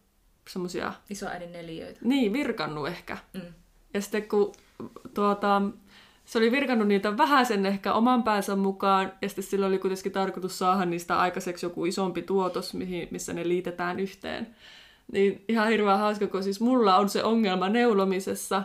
[0.48, 0.92] semmoisia...
[1.10, 2.00] Isoäidin neliöitä.
[2.02, 3.18] Niin, virkannut ehkä.
[3.34, 3.40] Mm.
[3.94, 4.52] Ja sitten kun
[5.14, 5.62] tuota,
[6.24, 10.58] se oli virkannut niitä vähäisen ehkä oman päänsä mukaan, ja sitten sillä oli kuitenkin tarkoitus
[10.58, 14.54] saada niistä aikaiseksi joku isompi tuotos, mihin, missä ne liitetään yhteen.
[15.12, 18.62] Niin ihan hirveän hauska, kun siis mulla on se ongelma neulomisessa,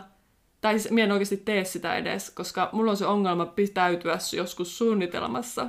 [0.64, 4.78] tai siis minä en oikeasti tee sitä edes, koska mulla on se ongelma pitäytyä joskus
[4.78, 5.66] suunnitelmassa.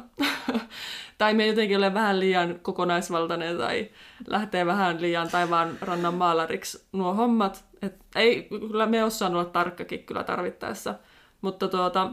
[1.18, 3.90] tai me jotenkin ole vähän liian kokonaisvaltainen tai
[4.28, 7.66] lähtee vähän liian taivaan rannan maalariksi nuo hommat.
[7.82, 10.96] Et ei, kyllä me osaan olla tarkkakin kyllä tarvittaessa.
[11.42, 12.12] Mutta tuota,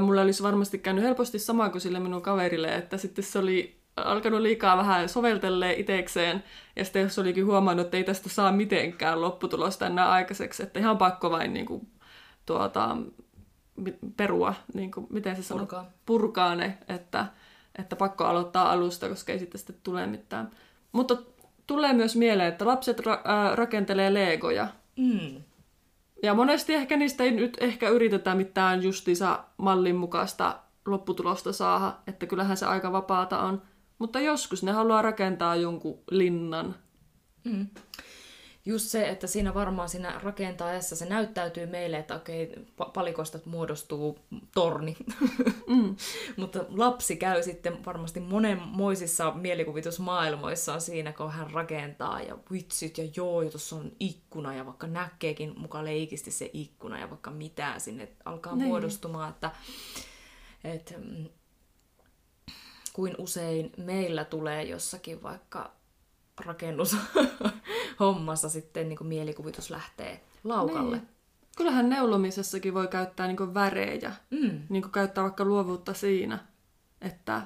[0.00, 4.40] mulla olisi varmasti käynyt helposti sama kuin sille minun kaverille, että sitten se oli alkanut
[4.40, 6.44] liikaa vähän soveltelee itekseen,
[6.76, 10.98] ja sitten jos olikin huomannut, että ei tästä saa mitenkään lopputulosta enää aikaiseksi, että ihan
[10.98, 11.88] pakko vain niin kuin,
[12.46, 12.96] tuota,
[14.16, 15.90] perua, niin kuin, miten se sanoo, Purkaa.
[16.06, 17.26] purkaa ne, että,
[17.78, 20.50] että pakko aloittaa alusta, koska ei sitten, sitten tule mitään.
[20.92, 21.16] Mutta
[21.66, 25.42] tulee myös mieleen, että lapset ra- ää, rakentelee legoja, Mm.
[26.22, 32.26] ja monesti ehkä niistä ei nyt ehkä yritetä mitään justiinsa mallin mukaista lopputulosta saada, että
[32.26, 33.62] kyllähän se aika vapaata on.
[33.98, 36.74] Mutta joskus ne haluaa rakentaa jonkun linnan.
[37.44, 37.66] Mm.
[38.66, 44.18] Just se, että siinä varmaan siinä rakentaessa se näyttäytyy meille, että okei, pa- palikosta muodostuu
[44.54, 44.96] torni.
[45.66, 45.96] Mm.
[46.36, 53.42] Mutta lapsi käy sitten varmasti monenmoisissa mielikuvitusmaailmoissaan siinä, kun hän rakentaa ja vitsit ja joo,
[53.42, 58.08] ja tuossa on ikkuna ja vaikka näkeekin muka leikisti se ikkuna ja vaikka mitä sinne
[58.24, 58.68] alkaa Niin.
[58.68, 59.50] muodostumaan, että,
[60.64, 61.28] että mm,
[62.94, 65.70] kuin usein meillä tulee jossakin vaikka
[66.40, 70.96] rakennushommassa sitten niin mielikuvitus lähtee laukalle.
[70.96, 71.08] Niin.
[71.56, 74.12] Kyllähän neulomisessakin voi käyttää niin värejä.
[74.30, 74.62] Mm.
[74.68, 76.38] Niin käyttää vaikka luovuutta siinä,
[77.00, 77.42] että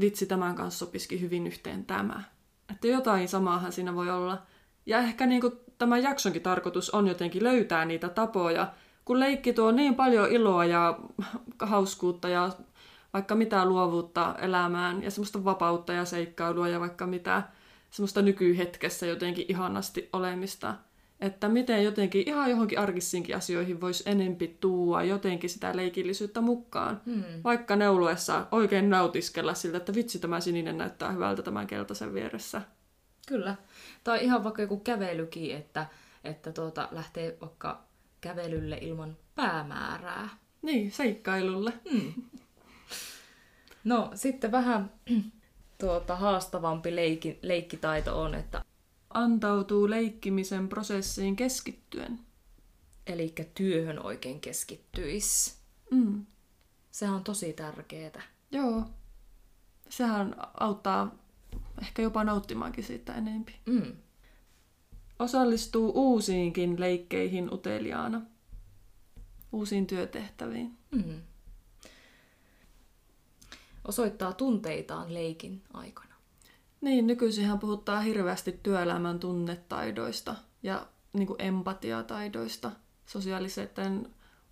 [0.00, 2.22] vitsi tämän kanssa sopisikin hyvin yhteen tämä.
[2.70, 4.42] Että jotain samaahan siinä voi olla.
[4.86, 5.42] Ja ehkä niin
[5.78, 8.72] tämän jaksonkin tarkoitus on jotenkin löytää niitä tapoja,
[9.04, 10.98] kun leikki tuo niin paljon iloa ja
[11.62, 12.50] hauskuutta ja
[13.12, 17.42] vaikka mitä luovuutta elämään ja semmoista vapautta ja seikkailua ja vaikka mitä
[17.90, 20.74] semmoista nykyhetkessä jotenkin ihanasti olemista.
[21.20, 27.00] Että miten jotenkin ihan johonkin arkisiinkin asioihin voisi enempi tuua jotenkin sitä leikillisyyttä mukaan.
[27.06, 27.22] Mm.
[27.44, 32.62] Vaikka neuloessa oikein nautiskella siltä, että vitsi tämä sininen näyttää hyvältä tämän keltaisen vieressä.
[33.28, 33.56] Kyllä.
[34.04, 35.86] Tai ihan vaikka joku kävelykin, että,
[36.24, 37.82] että tuota, lähtee vaikka
[38.20, 40.28] kävelylle ilman päämäärää.
[40.62, 41.72] Niin, seikkailulle.
[41.92, 42.12] Mm.
[43.84, 44.92] No, sitten vähän
[45.80, 48.64] tuota, haastavampi leikki, leikkitaito on, että
[49.14, 52.18] Antautuu leikkimisen prosessiin keskittyen.
[53.06, 55.54] eli työhön oikein keskittyisi.
[55.90, 56.26] Mm.
[56.90, 58.22] Sehän on tosi tärkeää.
[58.50, 58.84] Joo.
[59.88, 61.14] Sehän auttaa
[61.82, 63.54] ehkä jopa nauttimaankin siitä enempi.
[63.66, 63.92] Mm.
[65.18, 68.22] Osallistuu uusiinkin leikkeihin uteliaana.
[69.52, 70.78] Uusiin työtehtäviin.
[70.90, 71.20] Mm.
[73.88, 76.14] Osoittaa tunteitaan leikin aikana.
[76.80, 82.70] Niin, nykyisinhän puhutaan hirveästi työelämän tunnetaidoista ja niin kuin empatiataidoista,
[83.06, 83.68] sosiaalisen,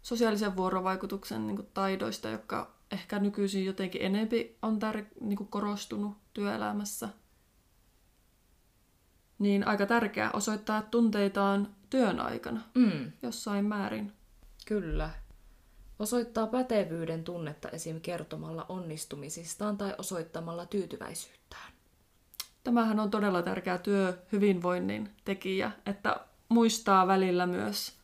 [0.02, 6.16] sosiaalisen vuorovaikutuksen niin kuin taidoista, jotka ehkä nykyisin jotenkin enempi on tär, niin kuin korostunut
[6.34, 7.08] työelämässä.
[9.38, 13.12] Niin aika tärkeää osoittaa tunteitaan työn aikana Mm.
[13.22, 14.12] jossain määrin.
[14.66, 15.10] Kyllä.
[16.00, 18.00] Osoittaa pätevyyden tunnetta esim.
[18.00, 21.72] kertomalla onnistumisistaan tai osoittamalla tyytyväisyyttään.
[22.64, 27.98] Tämähän on todella tärkeä työhyvinvoinnin tekijä, että muistaa välillä myös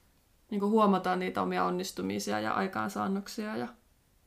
[0.50, 3.68] niin huomata niitä omia onnistumisia ja aikaansaannoksia ja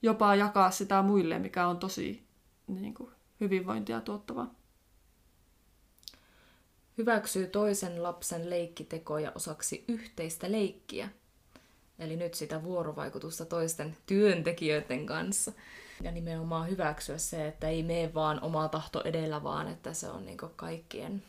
[0.02, 2.28] jopa jakaa sitä muille, mikä on tosi
[2.68, 4.56] niin kuin, hyvinvointia tuottavaa.
[6.98, 11.10] Hyväksyy toisen lapsen leikkitekoja osaksi yhteistä leikkiä.
[12.00, 15.52] Eli nyt sitä vuorovaikutusta toisten työntekijöiden kanssa.
[16.02, 20.26] Ja nimenomaan hyväksyä se, että ei mene vaan oma tahto edellä, vaan että se on
[20.26, 21.24] niinku kaikkien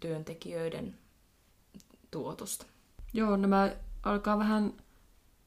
[0.00, 0.94] työntekijöiden
[2.10, 2.66] tuotosta.
[3.12, 3.70] Joo, nämä
[4.02, 4.72] alkaa vähän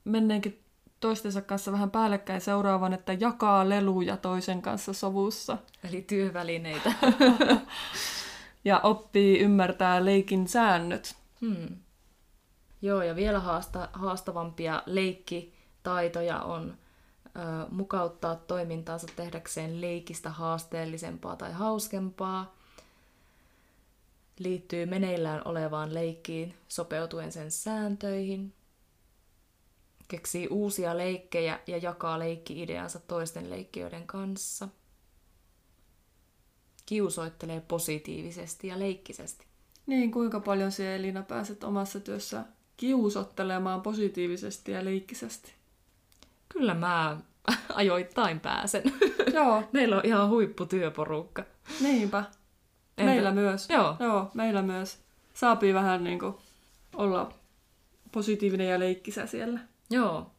[0.03, 0.65] menneenkin
[0.99, 5.57] toistensa kanssa vähän päällekkäin seuraavan, että jakaa leluja toisen kanssa sovussa
[5.89, 6.93] Eli työvälineitä.
[8.65, 11.15] ja oppii ymmärtää leikin säännöt.
[11.41, 11.67] Hmm.
[12.85, 16.77] Joo, ja vielä haasta, haastavampia leikkitaitoja on
[17.25, 17.29] ö,
[17.69, 22.55] mukauttaa toimintaansa tehdäkseen leikistä haasteellisempaa tai hauskempaa.
[24.39, 28.53] Liittyy meneillään olevaan leikkiin sopeutuen sen sääntöihin.
[30.07, 34.69] Keksii uusia leikkejä ja jakaa leikki-ideansa toisten leikkiöiden kanssa.
[36.85, 39.45] Kiusoittelee positiivisesti ja leikkisesti.
[39.85, 42.45] Niin, kuinka paljon se Elina pääset omassa työssä
[42.77, 45.53] kiusottelemaan positiivisesti ja leikkisesti?
[46.49, 47.17] Kyllä mä
[47.73, 48.83] ajoittain pääsen.
[49.33, 51.43] Joo, Meillä on ihan huipputyöporukka.
[51.81, 52.17] niinpä.
[52.97, 53.69] Entä- Meillä myös.
[53.69, 53.95] Joo.
[53.99, 54.97] Joo, meillä myös.
[55.33, 56.35] Saapii vähän niin kuin
[56.95, 57.33] olla
[58.11, 59.59] positiivinen ja leikkisä siellä.
[59.89, 60.31] Joo.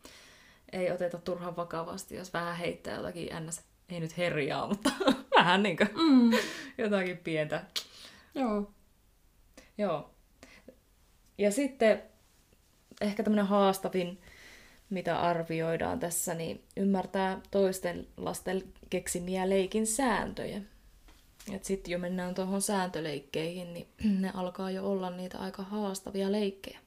[0.72, 3.60] Ei oteta turhan vakavasti, jos vähän heittää jotakin ns.
[3.88, 4.90] Ei nyt herjaa, mutta
[5.38, 6.30] vähän niin kuin Mm.
[6.78, 7.64] jotakin pientä.
[8.34, 8.70] Joo.
[9.78, 10.10] Joo.
[11.38, 12.02] Ja sitten
[13.00, 14.18] ehkä tämmöinen haastavin,
[14.90, 20.60] mitä arvioidaan tässä, niin ymmärtää toisten lasten keksimiä leikin sääntöjä.
[21.52, 23.86] Et sitten jo mennään tuohon sääntöleikkeihin, niin
[24.22, 26.78] ne alkaa jo olla niitä aika haastavia leikkejä.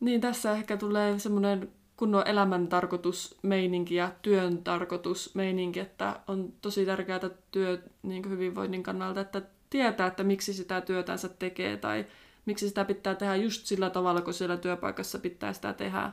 [0.00, 7.30] Niin tässä ehkä tulee semmoinen kunnon elämän tarkoitusmeininki ja työn tarkoitusmeininki, että on tosi tärkeää
[7.50, 12.06] työ niin hyvinvoinnin kannalta, että tietää, että miksi sitä työtänsä tekee tai
[12.48, 16.12] miksi sitä pitää tehdä just sillä tavalla, kun siellä työpaikassa pitää sitä tehdä.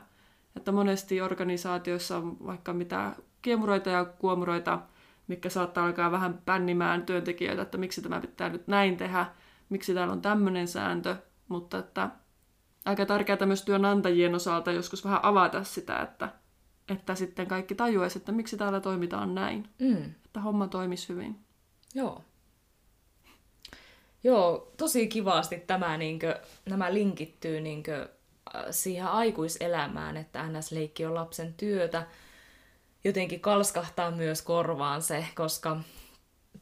[0.56, 3.12] Että monesti organisaatioissa on vaikka mitä
[3.42, 4.78] kiemuroita ja kuomuroita,
[5.28, 9.26] mikä saattaa alkaa vähän pännimään työntekijöitä, että miksi tämä pitää nyt näin tehdä,
[9.68, 11.16] miksi täällä on tämmöinen sääntö,
[11.48, 12.10] mutta että
[12.84, 16.28] aika tärkeää myös työnantajien osalta joskus vähän avata sitä, että,
[16.88, 20.02] että sitten kaikki tajuaisi, että miksi täällä toimitaan näin, Mm.
[20.24, 21.40] että homma toimisi hyvin.
[21.94, 22.24] Joo.
[24.26, 28.08] Joo, tosi kivasti tämä, niinkö, nämä linkittyy niinkö,
[28.56, 32.06] äh, siihen aikuiselämään, että NS-leikki on lapsen työtä.
[33.04, 35.76] Jotenkin kalskahtaa myös korvaan se, koska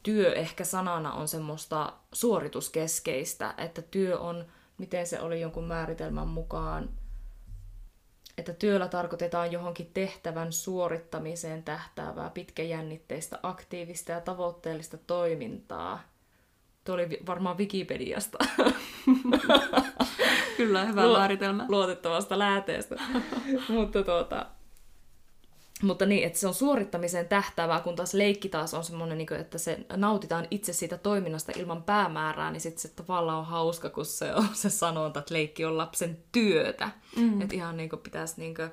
[0.02, 4.44] työ ehkä sanana on semmoista suorituskeskeistä, että työ on,
[4.78, 6.88] miten se oli jonkun määritelmän mukaan,
[8.38, 16.13] että työllä tarkoitetaan johonkin tehtävän suorittamiseen tähtäävää pitkäjännitteistä, aktiivista ja tavoitteellista toimintaa.
[16.84, 18.38] Tuo oli varmaan Wikipediasta
[20.56, 21.66] Kyllä, hyvä Luo- määritelmä.
[21.68, 22.96] luotettavasta lähteestä.
[23.68, 24.46] mutta, tuota,
[25.82, 29.58] mutta niin, että se on suorittamiseen tähtäävää, kun taas leikki taas on semmoinen, niin että
[29.58, 34.34] se nautitaan itse siitä toiminnasta ilman päämäärää, niin sitten se tavallaan on hauska, kun se
[34.34, 36.90] on se sanonta, että leikki on lapsen työtä.
[37.16, 37.40] Mm.
[37.40, 38.70] Että ihan niin kuin pitäisi niin kuin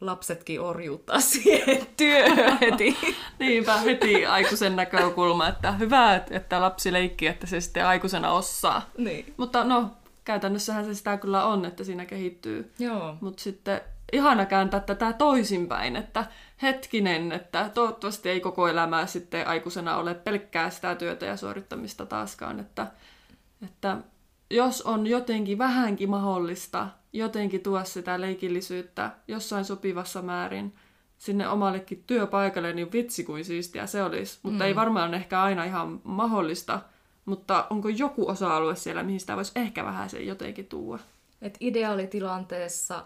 [0.00, 2.96] lapsetkin orjuuttaa siihen työhön heti.
[3.38, 8.90] Niinpä heti aikuisen näkökulma, että hyvä, että lapsi leikkii, että se sitten aikuisena osaa.
[8.98, 9.34] niin.
[9.36, 9.90] Mutta no,
[10.24, 12.72] käytännössähän se sitä kyllä on, että siinä kehittyy.
[12.78, 13.16] Joo.
[13.20, 13.80] Mutta sitten
[14.12, 16.24] ihana kääntää tätä toisinpäin, että
[16.62, 22.60] hetkinen, että toivottavasti ei koko elämää sitten aikuisena ole pelkkää sitä työtä ja suorittamista taaskaan,
[22.60, 22.86] että,
[23.64, 23.96] että
[24.50, 30.74] jos on jotenkin vähänkin mahdollista jotenkin tuoda sitä leikillisyyttä jossain sopivassa määrin
[31.18, 34.38] sinne omallekin työpaikalle, niin vitsi kuin siistiä se olisi.
[34.42, 34.66] Mutta mm.
[34.66, 36.80] ei varmaan ehkä aina ihan mahdollista,
[37.24, 41.02] mutta onko joku osa-alue siellä, mihin sitä voisi ehkä vähän sen jotenkin tuoda?
[41.42, 43.04] Et ideaalitilanteessa,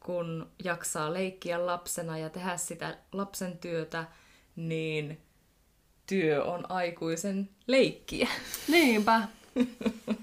[0.00, 4.04] kun jaksaa leikkiä lapsena ja tehdä sitä lapsen työtä,
[4.56, 5.20] niin
[6.06, 8.28] työ on aikuisen leikkiä.
[8.68, 9.22] Niinpä.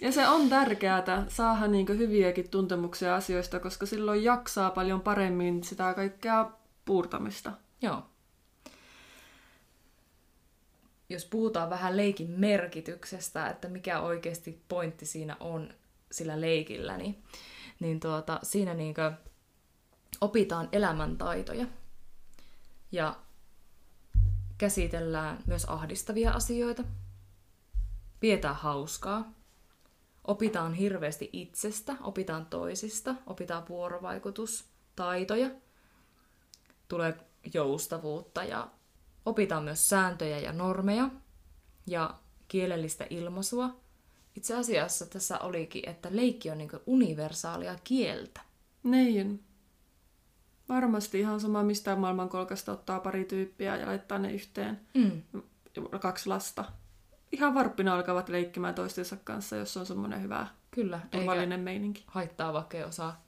[0.00, 5.94] Ja se on tärkeää saada niin hyviäkin tuntemuksia asioista, koska silloin jaksaa paljon paremmin sitä
[5.94, 6.50] kaikkea
[6.84, 7.52] puurtamista.
[7.82, 8.02] Joo.
[11.08, 15.74] Jos puhutaan vähän leikin merkityksestä, että mikä oikeasti pointti siinä on
[16.12, 17.22] sillä leikillä, niin,
[17.80, 19.12] niin tuota, siinä niinkö
[20.20, 21.66] opitaan elämäntaitoja
[22.92, 23.16] ja
[24.58, 26.84] käsitellään myös ahdistavia asioita,
[28.20, 29.32] pidetään hauskaa,
[30.24, 35.50] opitaan hirveästi itsestä, opitaan toisista, opitaan vuorovaikutustaitoja,
[36.88, 37.16] tulee
[37.54, 38.70] joustavuutta ja
[39.26, 41.10] opitaan myös sääntöjä ja normeja
[41.86, 42.14] ja
[42.48, 43.76] kielellistä ilmaisua.
[44.36, 48.40] Itse asiassa tässä olikin, että leikki on niin universaalia kieltä.
[48.82, 49.44] Niin.
[50.68, 54.80] Varmasti ihan sama mistä maailmankolkasta ottaa pari tyyppiä ja laittaa ne yhteen.
[54.94, 55.22] Mm.
[56.00, 56.64] Kaksi lasta.
[57.34, 62.04] Ihan varppina alkavat leikkimään toistensa kanssa, jos on semmoinen hyvä, Kyllä, turvallinen meininki.
[62.06, 63.24] haittaa vaikka ei osaa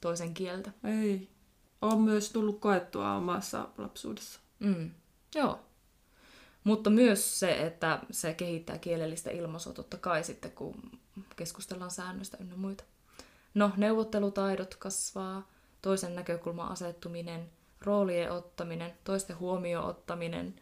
[0.00, 0.70] toisen kieltä.
[0.84, 1.28] Ei.
[1.82, 4.40] On myös tullut koettua omassa lapsuudessa.
[4.58, 4.90] Mm.
[5.34, 5.60] Joo.
[6.64, 10.74] Mutta myös se, että se kehittää kielellistä ilmaisua totta kai sitten, kun
[11.36, 12.84] keskustellaan säännöistä ynnä muita.
[13.54, 15.48] No, neuvottelutaidot kasvaa,
[15.82, 17.50] toisen näkökulman asettuminen,
[17.84, 20.54] roolien ottaminen, toisten huomioon ottaminen,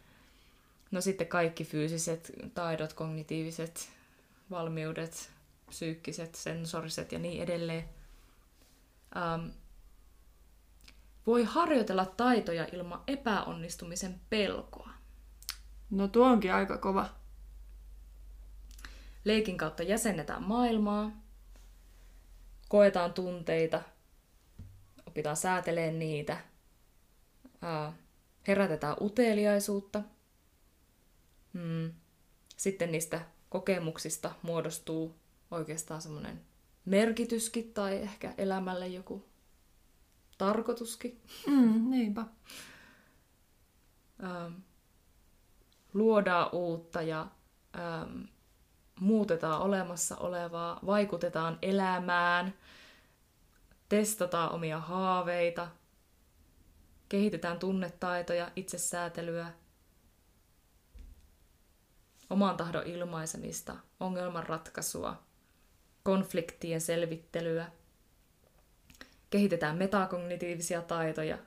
[0.90, 3.88] no sitten kaikki fyysiset taidot, kognitiiviset
[4.50, 5.30] valmiudet,
[5.68, 7.88] psyykkiset, sensoriset ja niin edelleen.
[9.16, 9.48] Ähm,
[11.26, 14.90] voi harjoitella taitoja ilman epäonnistumisen pelkoa.
[15.90, 17.08] No tuo onkin aika kova.
[19.24, 21.10] Leikin kautta jäsennetään maailmaa,
[22.68, 23.82] koetaan tunteita,
[25.06, 26.36] opitaan sääteleen niitä,
[27.62, 27.92] ää,
[28.48, 30.02] herätetään uteliaisuutta.
[31.56, 31.92] Mm.
[32.56, 35.14] Sitten niistä kokemuksista muodostuu
[35.50, 36.40] oikeastaan semmoinen
[36.84, 39.24] merkityskin tai ehkä elämälle joku
[40.38, 41.20] tarkoituskin.
[41.46, 42.24] Mm, niinpä.
[44.24, 44.52] Ähm,
[45.94, 47.26] luodaan uutta ja
[47.78, 48.22] ähm,
[49.00, 52.54] muutetaan olemassa olevaa, vaikutetaan elämään,
[53.88, 55.68] testataan omia haaveita,
[57.08, 59.52] kehitetään tunnetaitoja, itsesäätelyä,
[62.30, 65.22] oman tahdon ilmaisemista, ongelmanratkaisua,
[66.02, 67.66] konfliktien selvittelyä,
[69.30, 71.38] kehitetään metakognitiivisia taitoja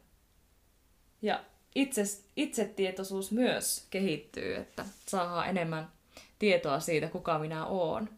[1.21, 1.43] ja
[1.75, 5.91] itses, itsetietoisuus myös kehittyy, että saadaan enemmän
[6.39, 8.09] tietoa siitä, kuka minä oon.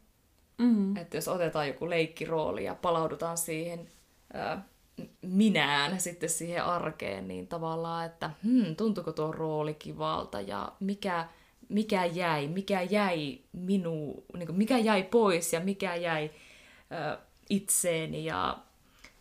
[0.57, 0.97] Mm.
[0.97, 3.89] Että jos otetaan joku leikkirooli ja palaudutaan siihen
[4.34, 4.66] ää,
[5.22, 11.28] minään sitten siihen arkeen, niin tavallaan, että hmm, tuntuuko tuo rooli kivalta ja mikä,
[11.72, 16.32] mikä jäi, mikä jäi minu, niin kuin mikä jäi pois ja mikä jäi
[16.90, 17.18] ää,
[17.50, 18.58] itseeni ja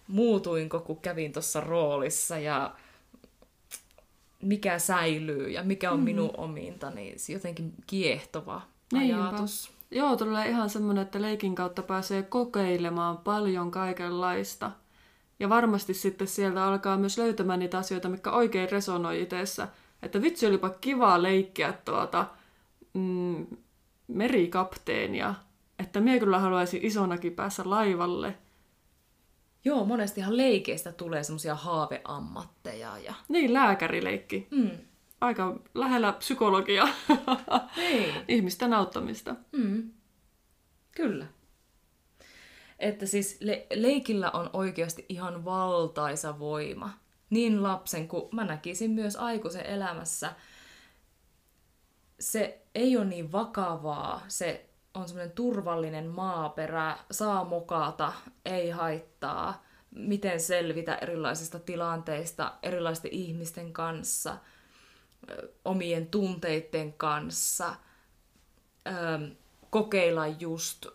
[0.08, 2.74] muutuinko, kun kävin tuossa roolissa ja
[4.42, 6.04] mikä säilyy ja mikä on mm.
[6.04, 9.28] minun ominta, niin se jotenkin kiehtova Niinpä.
[9.28, 9.70] ajatus.
[9.90, 14.70] Joo, tulee ihan semmoinen, että leikin kautta pääsee kokeilemaan paljon kaikenlaista.
[15.40, 19.68] Ja varmasti sitten sieltä alkaa myös löytämään niitä asioita, mikä oikein resonoi itseessä.
[20.02, 22.26] Että vitsi olipa kiva leikkiä tuota
[22.94, 23.46] mm,
[24.08, 25.34] merikapteenia.
[25.78, 28.38] Että minä kyllä haluaisin isonakin päässä laivalle.
[29.64, 32.98] Joo, monestihan leikeistä tulee semmoisia haaveammatteja.
[32.98, 33.14] Ja...
[33.28, 34.48] Niin, lääkärileikki.
[34.50, 34.70] Mm.
[35.20, 36.88] Aika lähellä psykologia.
[37.76, 38.14] Niin.
[38.28, 39.34] Ihmisten auttamista.
[39.52, 39.90] Mm.
[40.92, 41.26] Kyllä.
[42.78, 46.90] Että siis le- leikillä on oikeasti ihan valtaisa voima.
[47.30, 50.32] Niin lapsen kuin mä näkisin myös aikuisen elämässä.
[52.20, 58.12] Se ei ole niin vakavaa, se on semmoinen turvallinen maaperä, saa mokata,
[58.44, 64.36] ei haittaa, miten selvitä erilaisista tilanteista, erilaisten ihmisten kanssa,
[65.64, 67.74] omien tunteiden kanssa,
[69.70, 70.86] kokeilla just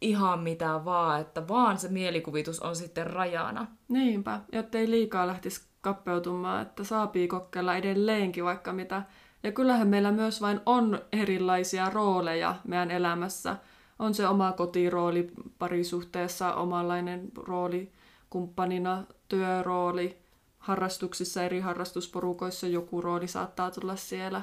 [0.00, 3.66] ihan mitä vaan, että vaan se mielikuvitus on sitten rajana.
[3.88, 9.02] Niinpä, jotta ei liikaa lähtisi kappeutumaan, että saapii kokeilla edelleenkin vaikka mitä.
[9.42, 13.56] Ja kyllähän meillä myös vain on erilaisia rooleja meidän elämässä.
[13.98, 17.92] On se oma kotirooli parisuhteessa, omanlainen rooli
[18.30, 20.18] kumppanina, työrooli,
[20.58, 24.42] harrastuksissa, eri harrastusporukoissa joku rooli saattaa tulla siellä.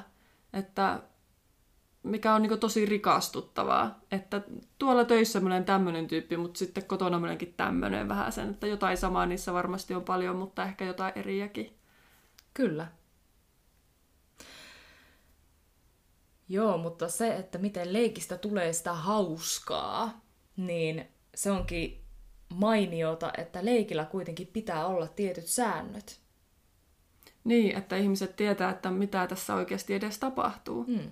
[0.52, 1.00] Että
[2.02, 4.42] mikä on niin tosi rikastuttavaa, että
[4.78, 8.66] tuolla töissä mä olen tämmöinen tyyppi, mutta sitten kotona mä olenkin tämmöinen vähän sen, että
[8.66, 11.76] jotain samaa niissä varmasti on paljon, mutta ehkä jotain eriäkin.
[12.54, 12.86] Kyllä.
[16.48, 20.20] Joo, mutta se, että miten leikistä tulee sitä hauskaa,
[20.56, 22.04] niin se onkin
[22.54, 26.20] mainiota, että leikillä kuitenkin pitää olla tietyt säännöt.
[27.44, 30.84] Niin, että ihmiset tietää, että mitä tässä oikeasti edes tapahtuu.
[30.88, 31.10] Mm.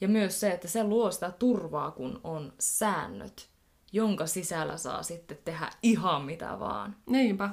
[0.00, 3.48] Ja myös se, että se luo sitä turvaa, kun on säännöt,
[3.92, 6.96] jonka sisällä saa sitten tehdä ihan mitä vaan.
[7.06, 7.50] Niinpä.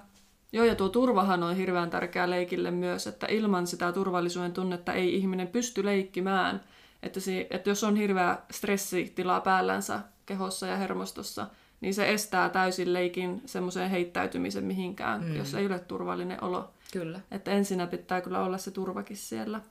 [0.53, 5.15] Joo, ja tuo turvahan on hirveän tärkeä leikille myös, että ilman sitä turvallisuuden tunnetta ei
[5.15, 6.63] ihminen pysty leikkimään.
[7.03, 11.47] Että, si- että jos on hirveä stressitila päällänsä kehossa ja hermostossa,
[11.81, 15.35] niin se estää täysin leikin semmoiseen heittäytymisen mihinkään, mm.
[15.35, 16.73] jos ei ole turvallinen olo.
[16.93, 17.19] Kyllä.
[17.31, 19.61] Että ensinnä pitää kyllä olla se turvakin siellä.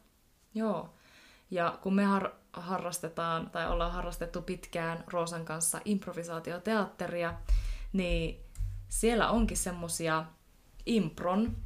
[0.55, 0.95] Joo.
[1.51, 7.35] Ja kun me har- harrastetaan, tai ollaan harrastettu pitkään Roosan kanssa improvisaatioteatteria,
[7.93, 8.41] niin
[8.89, 10.25] siellä onkin semmosia
[10.87, 11.57] impron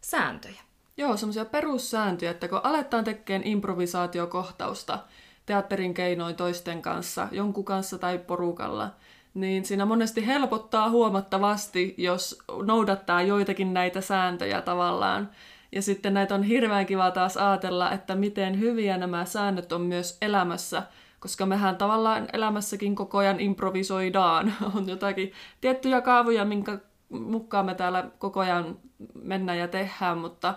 [0.00, 0.62] sääntöjä.
[1.00, 4.98] Joo, semmoisia perussääntöjä, että kun aletaan tekemään improvisaatiokohtausta
[5.46, 8.90] teatterin keinoin toisten kanssa, jonkun kanssa tai porukalla,
[9.34, 15.30] niin siinä monesti helpottaa huomattavasti, jos noudattaa joitakin näitä sääntöjä tavallaan.
[15.72, 20.18] Ja sitten näitä on hirveän kiva taas ajatella, että miten hyviä nämä säännöt on myös
[20.22, 20.82] elämässä,
[21.20, 24.52] koska mehän tavallaan elämässäkin koko ajan improvisoidaan.
[24.76, 26.78] On jotakin tiettyjä kaavoja, minkä
[27.08, 28.78] mukaan me täällä koko ajan
[29.22, 30.54] mennään ja tehdään, mutta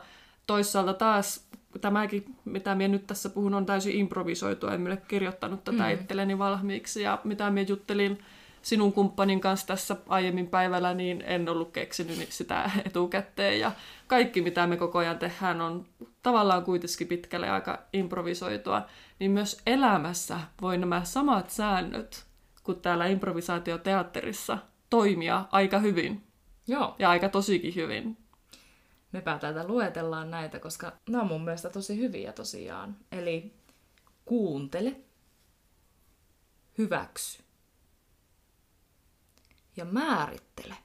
[0.47, 1.47] toisaalta taas
[1.81, 4.73] tämäkin, mitä minä nyt tässä puhun, on täysin improvisoitua.
[4.73, 5.91] En ole kirjoittanut tätä mm.
[5.91, 7.01] itselleni valmiiksi.
[7.01, 8.19] Ja mitä minä juttelin
[8.61, 13.59] sinun kumppanin kanssa tässä aiemmin päivällä, niin en ollut keksinyt sitä etukäteen.
[13.59, 13.71] Ja
[14.07, 15.85] kaikki, mitä me koko ajan tehdään, on
[16.23, 18.81] tavallaan kuitenkin pitkälle aika improvisoitua.
[19.19, 22.25] Niin myös elämässä voi nämä samat säännöt
[22.63, 24.57] kuin täällä improvisaatioteatterissa
[24.89, 26.23] toimia aika hyvin.
[26.67, 26.95] Joo.
[26.99, 28.22] Ja aika tosikin hyvin.
[29.13, 32.97] Mepä täältä luetellaan näitä, koska nämä on mun mielestä tosi hyviä tosiaan.
[33.11, 33.53] Eli
[34.25, 34.95] kuuntele,
[36.77, 37.43] hyväksy
[39.77, 40.75] ja määrittele.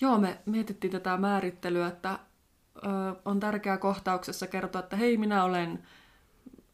[0.00, 2.18] Joo, me mietittiin tätä määrittelyä, että
[2.76, 2.80] ö,
[3.24, 5.86] on tärkeää kohtauksessa kertoa, että hei, minä olen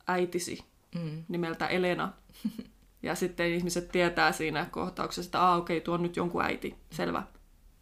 [0.07, 1.25] äitisi Mm.
[1.29, 2.13] nimeltä Elena.
[3.03, 7.23] Ja sitten ihmiset tietää siinä kohtauksessa, että okei, tuo on nyt jonkun äiti, selvä.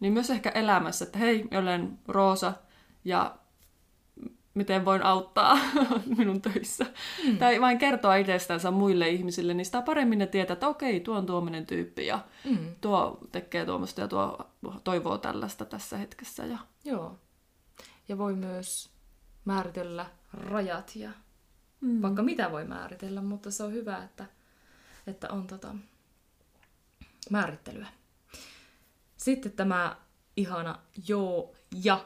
[0.01, 2.53] Niin myös ehkä elämässä, että hei, minä olen Roosa
[3.05, 3.37] ja
[4.55, 5.59] miten voin auttaa
[6.19, 6.87] minun töissä.
[7.27, 7.39] Mm.
[7.39, 11.27] Tai vain kertoa itsestänsä muille ihmisille, niin sitä paremmin ne tietää, että okei, tuo on
[11.27, 12.75] tuommoinen tyyppi ja Mm.
[12.81, 14.39] tuo tekee tuommoista ja tuo
[14.85, 16.47] toivoo tällaista tässä hetkessä.
[16.47, 16.59] Ja...
[16.85, 17.19] Joo.
[18.09, 18.91] Ja voi myös
[19.45, 21.11] määritellä rajat ja
[21.81, 22.03] Mm.
[22.03, 24.27] vaikka mitä voi määritellä, mutta se on hyvä, että,
[25.07, 25.75] että on tota
[27.31, 27.87] määrittelyä.
[29.17, 29.97] Sitten tämä
[30.37, 30.79] ihana
[31.09, 31.53] joo
[31.85, 32.05] ja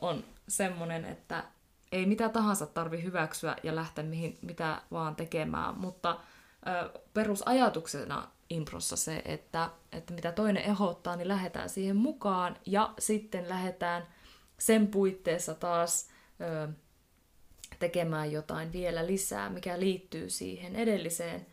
[0.00, 1.44] on semmonen, että
[1.92, 6.20] ei mitä tahansa tarvi hyväksyä ja lähteä mihin, mitä vaan tekemään, mutta
[6.66, 13.48] ö, perusajatuksena improssa se, että, että mitä toinen ehdottaa, niin lähdetään siihen mukaan ja sitten
[13.48, 14.06] lähdetään
[14.58, 16.08] sen puitteissa taas
[16.40, 16.68] ö,
[17.78, 21.46] tekemään jotain vielä lisää, mikä liittyy siihen edelliseen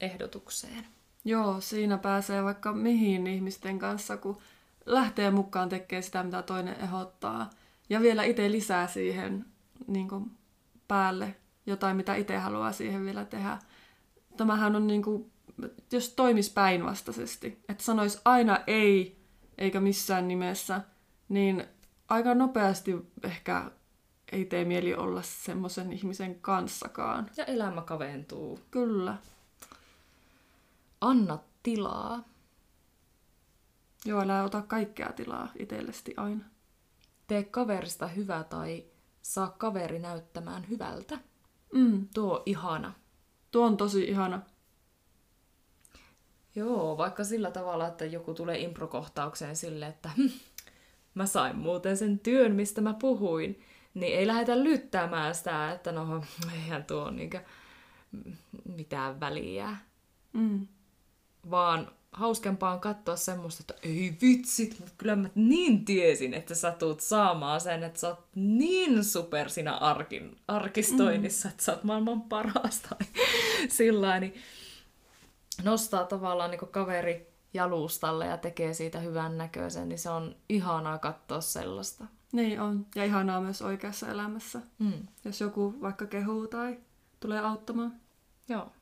[0.00, 0.86] ehdotukseen.
[1.24, 4.38] Joo, siinä pääsee vaikka mihin ihmisten kanssa, kun
[4.86, 7.50] lähtee mukaan tekemään sitä, mitä toinen ehdottaa.
[7.88, 9.44] Ja vielä itse lisää siihen
[9.86, 10.30] niin kuin,
[10.88, 11.34] päälle
[11.66, 13.58] jotain, mitä itse haluaa siihen vielä tehdä.
[14.36, 15.30] Tämähän on niin kuin,
[15.92, 19.20] jos toimisi päinvastaisesti, että sanoisi aina ei,
[19.58, 20.80] eikä missään nimessä,
[21.28, 21.64] niin
[22.08, 23.70] aika nopeasti ehkä
[24.32, 27.30] ei tee mieli olla semmoisen ihmisen kanssakaan.
[27.36, 28.60] Ja elämä kaventuu.
[28.70, 29.16] Kyllä.
[31.00, 32.24] Anna tilaa.
[34.04, 36.44] Joo, älä ota kaikkea tilaa itsellesi aina.
[37.26, 38.84] Tee kaverista hyvä tai
[39.22, 41.18] saa kaveri näyttämään hyvältä.
[41.74, 42.92] Mm, Tuo on ihana.
[43.50, 44.42] tuo on tosi ihana.
[46.54, 50.26] Joo, vaikka sillä tavalla, että joku tulee improkohtaukseen sille, että hm,
[51.14, 53.60] mä sain muuten sen työn, mistä mä puhuin,
[53.94, 56.24] niin ei lähdetä lyttämään sitä, että no,
[56.54, 57.40] eihän tuo ole niinkö
[58.76, 59.76] mitään väliä.
[60.32, 60.66] Mm.
[61.50, 66.70] Vaan hauskempaa on katsoa semmoista, että ei vitsit, mutta kyllä mä niin tiesin, että sä
[66.70, 71.50] tuut saamaan sen, että sä oot niin super siinä arkin, arkistoinnissa, mm.
[71.50, 72.98] että sä oot maailman paras tai
[73.68, 74.34] sillä niin
[75.62, 81.40] nostaa tavallaan niin kaveri jalustalle ja tekee siitä hyvän näköisen, niin se on ihanaa katsoa
[81.40, 82.04] sellaista.
[82.32, 82.86] Niin on.
[82.94, 84.60] Ja ihanaa myös oikeassa elämässä.
[84.78, 85.06] Mm.
[85.24, 86.78] Jos joku vaikka kehuu tai
[87.20, 87.94] tulee auttamaan.
[88.48, 88.72] Joo.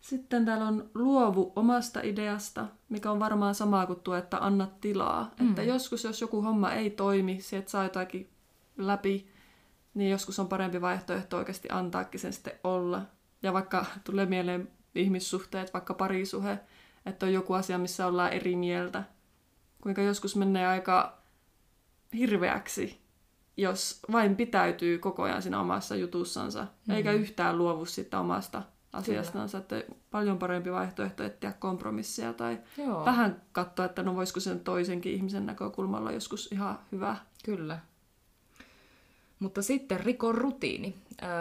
[0.00, 5.30] Sitten täällä on luovu omasta ideasta, mikä on varmaan samaa kuin tuo, että anna tilaa.
[5.40, 5.48] Mm.
[5.48, 8.30] Että joskus, jos joku homma ei toimi, se että saa jotakin
[8.76, 9.28] läpi,
[9.94, 13.02] niin joskus on parempi vaihtoehto oikeasti antaakin sen sitten olla.
[13.42, 16.58] Ja vaikka tulee mieleen ihmissuhteet, vaikka parisuhe,
[17.06, 19.04] että on joku asia, missä ollaan eri mieltä.
[19.80, 21.18] Kuinka joskus menee aika
[22.14, 23.00] hirveäksi,
[23.56, 26.94] jos vain pitäytyy koko ajan siinä omassa jutussansa, mm-hmm.
[26.94, 28.62] eikä yhtään luovu siitä omasta
[28.92, 29.58] asiastansa.
[29.58, 33.04] Että paljon parempi vaihtoehto etsiä kompromissia tai Joo.
[33.04, 37.16] vähän katsoa, että no voisiko sen toisenkin ihmisen näkökulmalla joskus ihan hyvä.
[37.44, 37.78] Kyllä.
[39.38, 40.96] Mutta sitten rikon rutiini.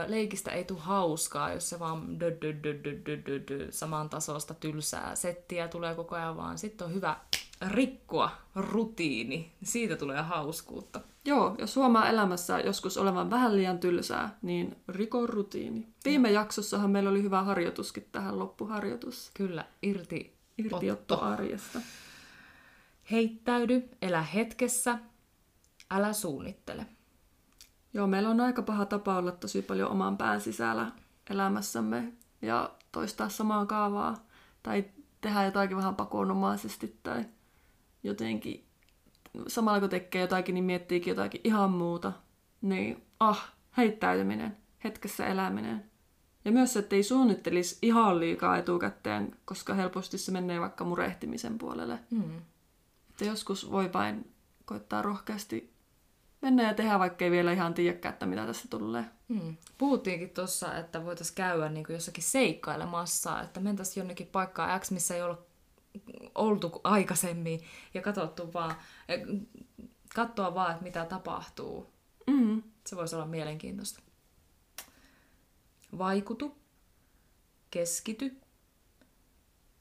[0.08, 4.10] Leikistä ei tule hauskaa, jos se vaan dö, dö, dö, dö, dö, dö, dö, saman
[4.10, 7.18] tasosta tylsää settiä tulee koko ajan, vaan sitten on hyvä
[7.68, 9.52] rikkoa rutiini.
[9.64, 11.02] Siitä tulee hauskuutta.
[11.30, 15.88] Joo, jos huomaa elämässä joskus olevan vähän liian tylsää, niin riko rutiini.
[16.06, 19.32] Viime jaksossahan meillä oli hyvä harjoituskin tähän loppuharjoitus.
[19.34, 21.80] Kyllä, irti Irtiotto arjesta.
[23.12, 25.00] Heittäydy, elä hetkessä,
[25.92, 26.86] älä suunnittele.
[27.94, 30.92] Joo, meillä on aika paha tapa olla tosi paljon oman pään sisällä
[31.30, 34.26] elämässämme ja toistaa samaa kaavaa
[34.64, 34.86] tai
[35.22, 37.26] tehdä jotakin vähän pakonomaisesti tai
[38.04, 38.69] jotenkin
[39.48, 42.14] samalla kun tekee jotakin, niin miettiikin jotakin ihan muuta.
[42.62, 45.90] Niin, ah, heittäytyminen, hetkessä eläminen.
[46.46, 51.58] Ja myös se, että ei suunnittelisi ihan liikaa etukäteen, koska helposti se menee vaikka murehtimisen
[51.58, 52.00] puolelle.
[52.12, 52.38] Mm.
[53.10, 54.34] Että joskus voi vain
[54.66, 55.74] koittaa rohkeasti
[56.42, 59.06] mennä ja tehdä, vaikka ei vielä ihan tiedäkään, että mitä tässä tulee.
[59.28, 59.58] Mm.
[59.78, 65.22] Puhuttiinkin tuossa, että voitaisiin käydä niin jossakin seikkailemassa, että mentäisiin jonnekin paikkaan X, missä ei
[65.22, 65.38] ole
[66.36, 67.60] oltu aikaisemmin
[67.94, 68.76] ja katsottu vaan,
[70.16, 71.94] katsoa vaan, että mitä tapahtuu.
[72.28, 72.64] Mm.
[72.88, 74.02] Se voisi olla mielenkiintoista.
[75.98, 76.58] Vaikutu,
[77.72, 78.38] keskity,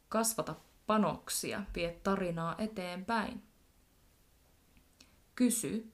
[0.09, 0.54] kasvata
[0.86, 3.42] panoksia, vie tarinaa eteenpäin.
[5.34, 5.92] Kysy,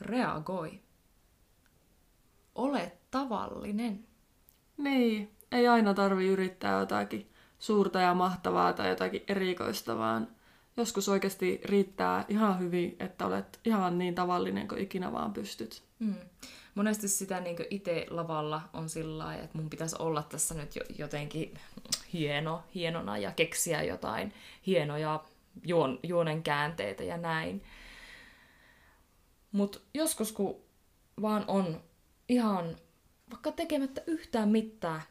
[0.00, 0.80] Reagoi.
[2.54, 4.06] Ole tavallinen.
[4.76, 10.28] Niin, ei aina tarvi yrittää jotakin suurta ja mahtavaa tai jotakin erikoista, vaan
[10.76, 15.82] joskus oikeasti riittää ihan hyvin, että olet ihan niin tavallinen kuin ikinä vaan pystyt.
[15.98, 16.14] Mm.
[16.74, 21.54] Monesti sitä niin itse lavalla on sillä lailla, että mun pitäisi olla tässä nyt jotenkin
[22.12, 24.32] hieno, hienona ja keksiä jotain
[24.66, 25.24] hienoja
[25.66, 27.62] juon, juonen käänteitä ja näin.
[29.52, 30.56] Mutta joskus kun
[31.22, 31.80] vaan on
[32.28, 32.76] ihan
[33.30, 35.02] vaikka tekemättä yhtään mitään,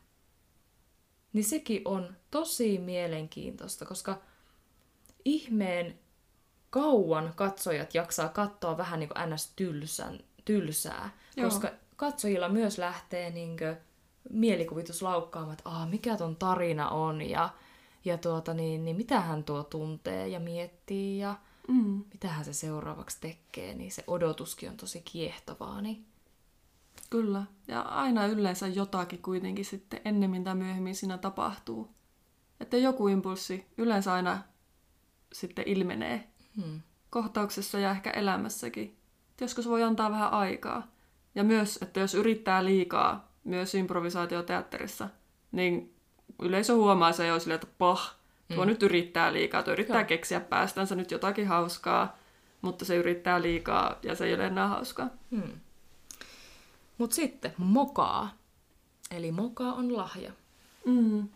[1.33, 4.21] niin sekin on tosi mielenkiintoista, koska
[5.25, 5.99] ihmeen
[6.69, 9.53] kauan katsojat jaksaa katsoa vähän niin kuin ns.
[9.55, 11.49] Tylsän, tylsää, Joo.
[11.49, 13.77] koska katsojilla myös lähtee niin kuin
[14.29, 17.49] mielikuvitus laukkaamaan, että Aa, mikä ton tarina on ja,
[18.05, 21.35] ja tuota, niin, niin mitä hän tuo tuntee ja miettii ja
[21.67, 22.03] mm.
[22.13, 25.81] mitä hän se seuraavaksi tekee, niin se odotuskin on tosi kiehtovaa.
[25.81, 26.05] Niin...
[27.13, 31.89] Kyllä, ja aina yleensä jotakin kuitenkin sitten ennemmin tai myöhemmin siinä tapahtuu.
[32.59, 34.41] Että joku impulssi yleensä aina
[35.33, 36.81] sitten ilmenee hmm.
[37.09, 38.97] kohtauksessa ja ehkä elämässäkin.
[39.41, 40.87] Joskus voi antaa vähän aikaa.
[41.35, 45.09] Ja myös, että jos yrittää liikaa, myös improvisaatioteatterissa,
[45.51, 45.95] niin
[46.41, 48.15] yleisö huomaa se jo silleen, että pah,
[48.55, 48.67] tuo mm.
[48.67, 50.07] nyt yrittää liikaa, tuo yrittää Joo.
[50.07, 52.17] keksiä päästänsä nyt jotakin hauskaa,
[52.61, 55.09] mutta se yrittää liikaa ja se ei ole enää hauskaa.
[55.31, 55.59] Hmm.
[57.03, 58.37] Mutta sitten mokaa.
[59.11, 60.31] Eli mokaa on lahja.
[60.85, 61.27] Mm.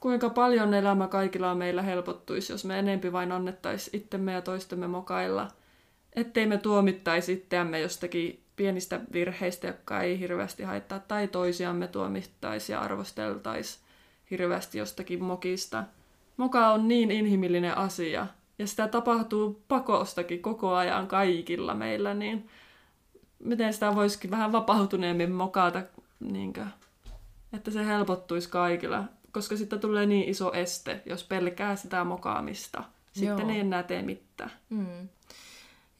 [0.00, 5.48] Kuinka paljon elämä kaikilla meillä helpottuisi, jos me enempi vain annettaisiin itsemme ja toistemme mokailla.
[6.16, 12.80] Ettei me tuomittaisi itseämme jostakin pienistä virheistä, jotka ei hirveästi haittaa, tai toisiamme tuomittaisi ja
[12.80, 13.78] arvosteltaisi
[14.30, 15.84] hirveästi jostakin mokista.
[16.36, 18.26] Moka on niin inhimillinen asia,
[18.58, 22.48] ja sitä tapahtuu pakostakin koko ajan kaikilla meillä, niin
[23.38, 25.82] miten sitä voisikin vähän vapautuneemmin mokata,
[26.20, 26.66] niinkö,
[27.52, 32.84] että se helpottuisi kaikilla, koska sitten tulee niin iso este, jos pelkää sitä mokaamista.
[33.12, 33.50] Sitten Joo.
[33.50, 34.52] ei enää tee mitään.
[34.70, 35.08] Mm.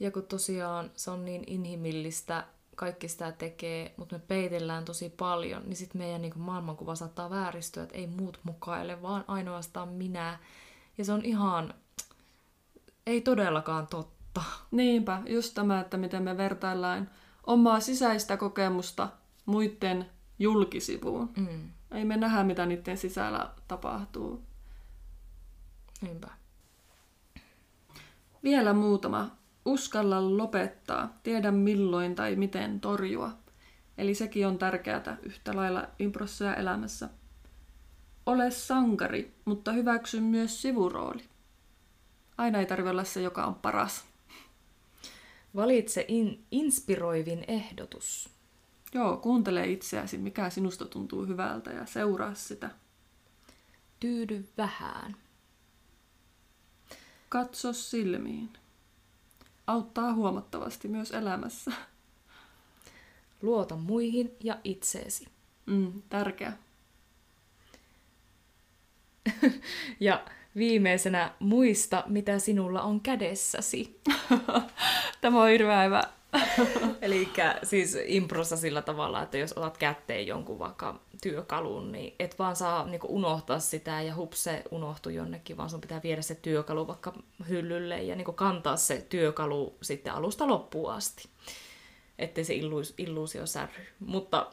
[0.01, 2.45] Ja kun tosiaan se on niin inhimillistä,
[2.76, 7.82] kaikki sitä tekee, mutta me peitellään tosi paljon, niin sitten meidän niin maailmankuva saattaa vääristyä,
[7.82, 10.39] että ei muut mukaile, vaan ainoastaan minä.
[10.99, 11.74] Ja se on ihan,
[13.07, 14.43] ei todellakaan totta.
[14.70, 17.11] Niinpä, just tämä, että miten me vertaillaan
[17.49, 19.09] omaa sisäistä kokemusta
[19.46, 20.07] muiden
[20.38, 21.30] julkisivuun.
[21.36, 21.70] Mm.
[21.90, 24.42] Ei me nähdä, mitä niiden sisällä tapahtuu.
[26.01, 26.28] Niinpä.
[28.42, 29.36] Vielä muutama.
[29.64, 31.18] Uskalla lopettaa.
[31.22, 33.32] Tiedä milloin tai miten torjua.
[33.99, 37.09] Eli sekin on tärkeää yhtä lailla improssa ja elämässä.
[38.26, 41.24] Ole sankari, mutta hyväksy myös sivurooli.
[42.38, 44.07] Aina ei tarvitse olla se, joka on paras.
[45.59, 48.30] Valitse in- inspiroivin ehdotus.
[48.94, 52.70] Joo, kuuntele itseäsi, mikä sinusta tuntuu hyvältä ja seuraa sitä.
[54.00, 55.16] Tyydy vähän.
[57.28, 58.50] Katso silmiin.
[59.66, 61.72] Auttaa huomattavasti myös elämässä.
[63.42, 65.28] Luota muihin ja itseesi.
[65.66, 66.52] Mm, tärkeä.
[70.00, 70.24] ja
[70.57, 74.01] viimeisenä muista, mitä sinulla on kädessäsi.
[75.20, 76.03] Tämä on hirveän hyvä.
[77.03, 77.28] Eli
[77.62, 82.86] siis improssa sillä tavalla, että jos otat kätteen jonkun vaikka työkalun, niin et vaan saa
[82.86, 87.12] niinku unohtaa sitä ja hups se unohtuu jonnekin, vaan sun pitää viedä se työkalu vaikka
[87.49, 91.28] hyllylle ja niinku kantaa se työkalu sitten alusta loppuun asti
[92.18, 93.86] ettei se illuus, illuusio särry.
[94.00, 94.52] Mutta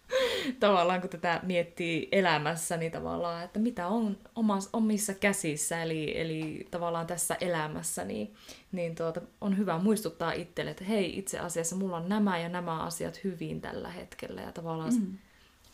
[0.60, 6.66] tavallaan kun tätä miettii elämässä, niin tavallaan, että mitä on omas, omissa käsissä, eli, eli
[6.70, 8.34] tavallaan tässä elämässä, niin,
[8.72, 12.82] niin tuota, on hyvä muistuttaa itselle, että hei, itse asiassa mulla on nämä ja nämä
[12.82, 15.18] asiat hyvin tällä hetkellä, ja tavallaan mm.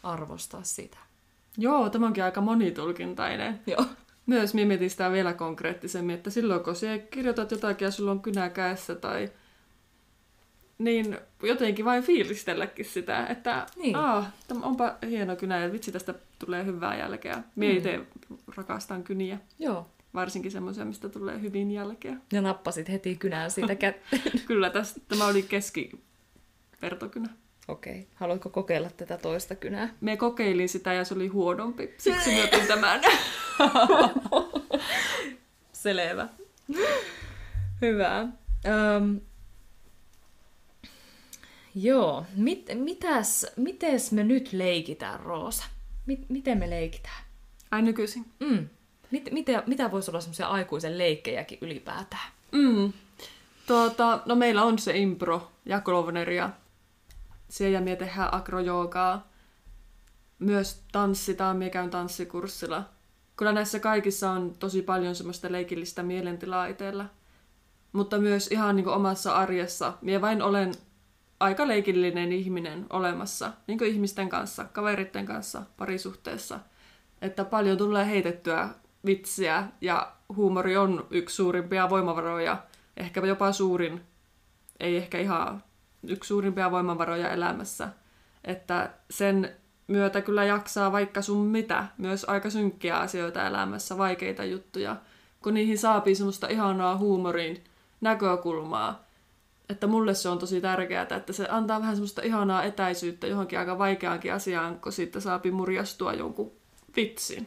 [0.03, 0.99] arvostaa sitä.
[1.59, 3.61] Joo, tämä onkin aika monitulkintainen.
[3.67, 3.85] Joo.
[4.27, 6.75] Myös mietin sitä vielä konkreettisemmin, että silloin kun
[7.11, 9.31] kirjoitat jotakin ja sulla on kynä käessä tai
[10.85, 13.97] niin jotenkin vain fiilistelläkin sitä, että niin.
[13.97, 14.31] Aa,
[14.63, 17.43] onpa hieno kynä ja vitsi tästä tulee hyvää jälkeä.
[17.57, 17.77] Mie mm.
[17.77, 18.01] itse
[18.57, 19.39] rakastan kyniä.
[19.59, 19.87] Joo.
[20.15, 22.17] Varsinkin semmoisia, mistä tulee hyvin jälkeä.
[22.33, 24.23] Ja nappasit heti kynään siitä kätteen.
[24.47, 27.29] Kyllä, tästä, tämä oli keskivertokynä.
[27.69, 27.93] Okei.
[27.93, 28.05] Okay.
[28.15, 29.95] Haluatko kokeilla tätä toista kynää?
[30.01, 31.95] Me kokeilin sitä ja se oli huonompi.
[31.99, 33.01] Siksi me otin tämän.
[35.73, 36.29] Selvä.
[37.83, 38.23] Hyvä.
[38.23, 39.21] Um,
[41.75, 45.65] Joo, Mit, mitäs, mites me nyt leikitään, Roosa?
[46.07, 47.25] Mit, miten me leikitään?
[47.71, 48.27] Ai nykyisin?
[48.41, 48.69] Mm.
[49.11, 52.33] Mit, mitä, mitä voisi olla semmoisia aikuisen leikkejäkin ylipäätään?
[52.53, 52.93] Mm.
[53.67, 56.51] Tuota, no meillä on se impro ja Klovner ja
[57.49, 59.29] siellä me tehdään akrojoogaa.
[60.39, 62.85] Myös tanssitaan, me käyn tanssikurssilla.
[63.37, 67.07] Kyllä näissä kaikissa on tosi paljon semmoista leikillistä mielentilaa itsellä.
[67.93, 69.93] Mutta myös ihan niin kuin omassa arjessa.
[70.01, 70.75] Mie vain olen
[71.43, 76.61] aika leikillinen ihminen olemassa, niin kuin ihmisten kanssa, kaveritten kanssa, parisuhteessa.
[77.23, 78.69] Että paljon tulee heitettyä
[79.07, 82.57] vitsiä ja huumori on yksi suurimpia voimavaroja,
[82.97, 84.01] ehkä jopa suurin,
[84.81, 85.63] ei ehkä ihan
[86.09, 87.89] yksi suurimpia voimavaroja elämässä.
[88.45, 94.97] Että sen myötä kyllä jaksaa vaikka sun mitä, myös aika synkkiä asioita elämässä, vaikeita juttuja,
[95.43, 97.65] kun niihin saapii semmoista ihanaa huumorin
[98.01, 99.05] näkökulmaa.
[99.69, 103.79] Että mulle se on tosi tärkeää, että se antaa vähän semmoista ihanaa etäisyyttä johonkin aika
[103.79, 106.53] vaikeaankin asiaan, kun siitä saapi murjastua jonkun
[106.97, 107.47] vitsin.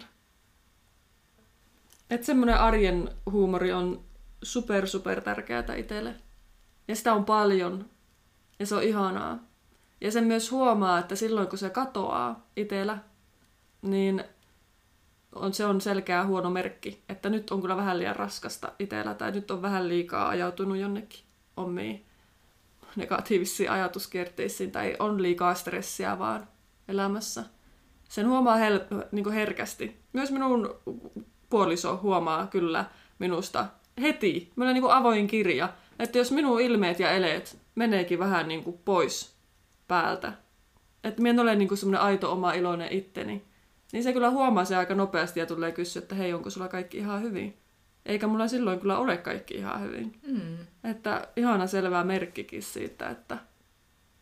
[2.10, 4.02] Että semmoinen arjen huumori on
[4.44, 6.16] super, super tärkeää itselle.
[6.88, 7.86] Ja sitä on paljon.
[8.60, 9.40] Ja se on ihanaa.
[10.02, 12.98] Ja sen myös huomaa, että silloin kun se katoaa itsellä,
[13.82, 14.24] niin
[15.36, 19.32] on, se on selkeä huono merkki, että nyt on kyllä vähän liian raskasta itsellä tai
[19.32, 21.25] nyt on vähän liikaa ajautunut jonnekin
[21.58, 22.06] omiin
[22.96, 26.48] negatiivisiin ajatuskierteisiin tai on liikaa stressiä vaan
[26.88, 27.44] elämässä.
[28.10, 29.96] Sen huomaa hel- niin herkästi.
[30.14, 30.76] Myös minun
[31.50, 32.86] puoliso huomaa kyllä
[33.20, 33.66] minusta
[34.02, 34.52] heti.
[34.56, 35.70] Mä olen niin avoin kirja.
[36.00, 39.36] Että jos minun ilmeet ja eleet meneekin vähän niin kuin pois
[39.88, 40.34] päältä,
[41.04, 43.44] että minä en ole niin semmoinen aito oma iloinen itteni,
[43.92, 46.98] niin se kyllä huomaa se aika nopeasti ja tulee kysyä, että hei, onko sulla kaikki
[46.98, 47.58] ihan hyvin?
[48.06, 50.20] Eikä mulla silloin kyllä ole kaikki ihan hyvin.
[50.28, 50.58] Mm.
[50.84, 53.38] Että ihana selvää merkkikin siitä, että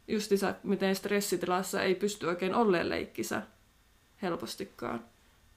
[0.08, 3.42] justiinsa miten stressitilassa ei pysty oikein olleen leikkisä
[4.22, 5.06] helpostikaan.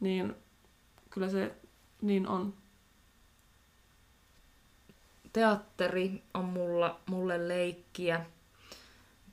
[0.01, 0.35] Niin
[1.11, 1.55] kyllä se
[2.03, 2.55] niin on.
[5.33, 8.27] Teatteri on mulla, mulle leikkiä.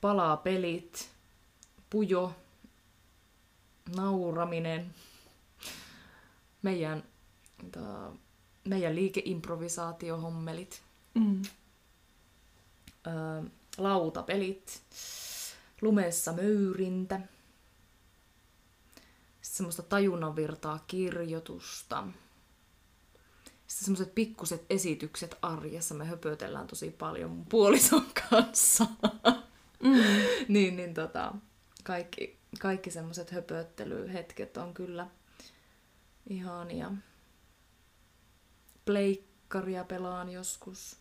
[0.00, 1.10] Palaa pelit.
[1.90, 2.32] Pujo.
[3.96, 4.94] Nauraminen.
[6.62, 7.04] Meidän,
[7.72, 8.12] ta,
[8.64, 10.82] meidän liikeimprovisaatiohommelit.
[11.14, 11.42] Mm.
[13.06, 13.10] Ö,
[13.78, 14.82] lautapelit.
[15.82, 17.20] Lumessa möyrintä
[19.42, 22.06] semmoista tajunnanvirtaa kirjoitusta.
[23.66, 25.94] Sitten semmoiset pikkuset esitykset arjessa.
[25.94, 28.86] Me höpötellään tosi paljon mun puolison kanssa.
[29.82, 30.02] Mm.
[30.48, 31.32] niin, niin tota,
[31.84, 35.06] kaikki, kaikki semmoiset höpöttelyhetket on kyllä
[36.28, 36.92] ihania.
[38.84, 40.96] Pleikkaria pelaan joskus.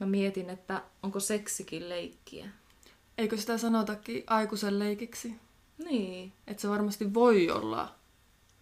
[0.00, 2.48] Mä mietin, että onko seksikin leikkiä.
[3.18, 5.34] Eikö sitä sanotakin aikuisen leikiksi?
[5.84, 6.32] Niin.
[6.46, 7.94] Että se varmasti voi olla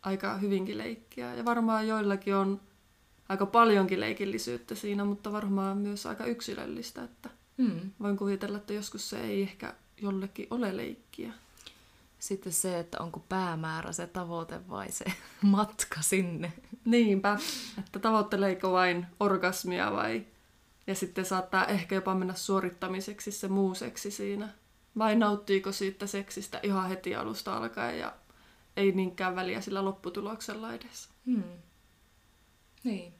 [0.03, 1.35] aika hyvinkin leikkiä.
[1.35, 2.61] Ja varmaan joillakin on
[3.29, 7.05] aika paljonkin leikillisyyttä siinä, mutta varmaan myös aika yksilöllistä.
[7.05, 7.91] Että hmm.
[8.01, 11.33] Voin kuvitella, että joskus se ei ehkä jollekin ole leikkiä.
[12.21, 15.05] Sitten se, että onko päämäärä se tavoite vai se
[15.43, 16.53] matka sinne.
[16.85, 17.39] Niinpä,
[17.79, 20.27] että tavoitteleeko vain orgasmia vai...
[20.87, 24.49] Ja sitten saattaa ehkä jopa mennä suorittamiseksi se muu seksi siinä.
[24.99, 28.13] Vai nauttiiko siitä seksistä ihan heti alusta alkaen ja
[28.77, 31.09] ei niinkään väliä sillä lopputuloksella edes.
[31.27, 31.43] Hmm.
[32.85, 33.15] Niin.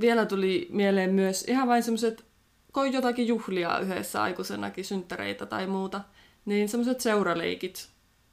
[0.00, 2.24] Vielä tuli mieleen myös ihan vain semmoiset,
[2.72, 6.00] kun jotakin juhlia yhdessä aikuisenakin, synttäreitä tai muuta,
[6.44, 7.88] niin semmoiset seuraleikit.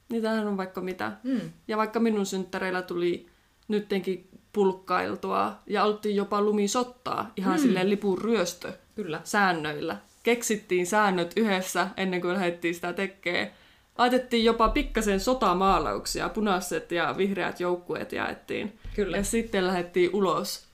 [0.08, 1.12] Niitähän on vaikka mitä.
[1.24, 1.40] Hmm.
[1.68, 3.26] Ja vaikka minun synttäreillä tuli
[3.68, 7.62] nyttenkin pulkkailtua ja oltiin jopa lumisottaa ihan hmm.
[7.62, 9.20] silleen lipun ryöstö Kyllä.
[9.24, 13.50] säännöillä keksittiin säännöt yhdessä ennen kuin lähdettiin sitä tekemään.
[13.98, 18.78] Laitettiin jopa pikkasen sotamaalauksia, punaiset ja vihreät joukkueet jaettiin.
[18.94, 19.16] Kyllä.
[19.16, 20.66] Ja sitten lähdettiin ulos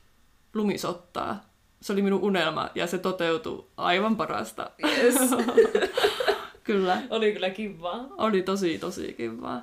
[0.54, 1.48] lumisottaa.
[1.80, 4.70] Se oli minun unelma ja se toteutui aivan parasta.
[4.84, 5.14] Yes.
[6.68, 7.02] kyllä.
[7.10, 8.06] Oli kyllä kivaa.
[8.18, 9.62] Oli tosi, tosi kivaa.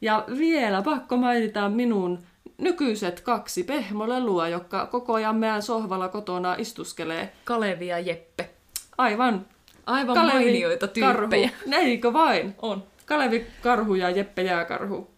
[0.00, 2.18] Ja vielä pakko mainita minun
[2.58, 7.32] nykyiset kaksi pehmolelua, jotka koko ajan meidän sohvalla kotona istuskelee.
[7.44, 8.50] Kalevi ja Jeppe.
[8.98, 9.46] Aivan.
[9.86, 11.48] Aivan Kalevi mainioita tyyppejä.
[11.48, 11.74] Karhu.
[11.74, 12.54] Eikö vain?
[12.62, 12.82] On.
[13.06, 15.10] Kalevi Karhu ja Jeppe Jääkarhu.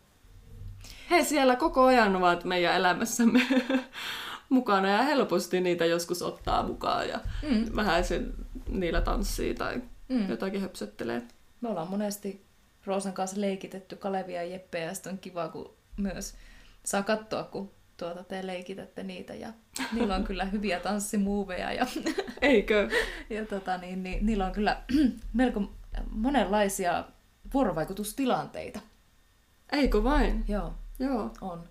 [1.11, 3.41] He siellä koko ajan ovat meidän elämässämme
[4.49, 7.21] mukana ja helposti niitä joskus ottaa mukaan ja
[7.51, 7.77] mm.
[7.77, 8.35] vähän sen
[8.69, 9.81] niillä tanssii tai
[10.13, 10.29] mm.
[10.29, 11.23] jotakin höpsöttelee.
[11.61, 12.45] Me ollaan monesti
[12.85, 16.35] Roosan kanssa leikitetty Kalevia ja Jeppe ja on kiva, kun myös
[16.85, 19.53] saa katsoa, kun tuota, te leikitätte niitä ja
[19.93, 21.73] niillä on kyllä hyviä tanssimuoveja.
[21.73, 21.87] Ja,
[22.43, 22.89] Eikö?
[23.31, 24.83] ja tota, niin, niin, niillä on kyllä
[25.33, 25.73] melko
[26.11, 27.05] monenlaisia
[27.55, 28.81] vuorovaikutustilanteita.
[29.73, 30.45] Eikö vain?
[30.49, 30.75] Joo.
[30.99, 31.31] Joo.
[31.41, 31.65] On.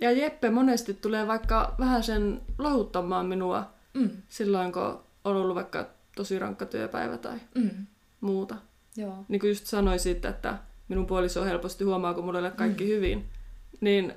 [0.00, 4.10] Ja Jeppe monesti tulee vaikka vähän sen louttamaan minua Mm.
[4.28, 4.82] silloin, kun
[5.24, 7.86] on ollut vaikka tosi rankka työpäivä tai Mm.
[8.20, 8.54] muuta.
[8.96, 9.24] Joo.
[9.28, 10.58] Niin kuin just sanoin siitä, että
[10.88, 12.90] minun puoliso helposti huomaa, kun mulla ei ole kaikki mm.
[12.90, 13.24] hyvin,
[13.80, 14.14] niin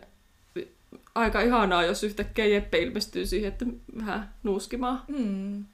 [1.15, 3.65] aika ihanaa, jos yhtäkkiä Jeppe ilmestyy siihen, että
[4.05, 5.01] vähän nuuskimaan.
[5.07, 5.65] Mm.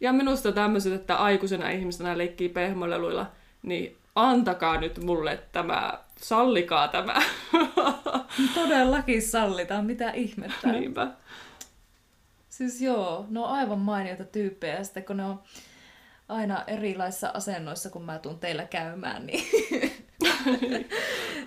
[0.00, 3.26] Ja minusta tämmöiset, että aikuisena ihmisenä leikkii pehmoleluilla,
[3.62, 7.14] niin antakaa nyt mulle tämä, sallikaa tämä.
[8.54, 10.72] Todellakin sallitaan, mitä ihmettä.
[10.72, 11.08] Niinpä.
[12.52, 14.74] Siis joo, ne on aivan mainioita tyyppejä.
[14.74, 15.42] Ja sitten kun ne on
[16.28, 19.44] aina erilaisissa asennoissa, kun mä tuun teillä käymään, niin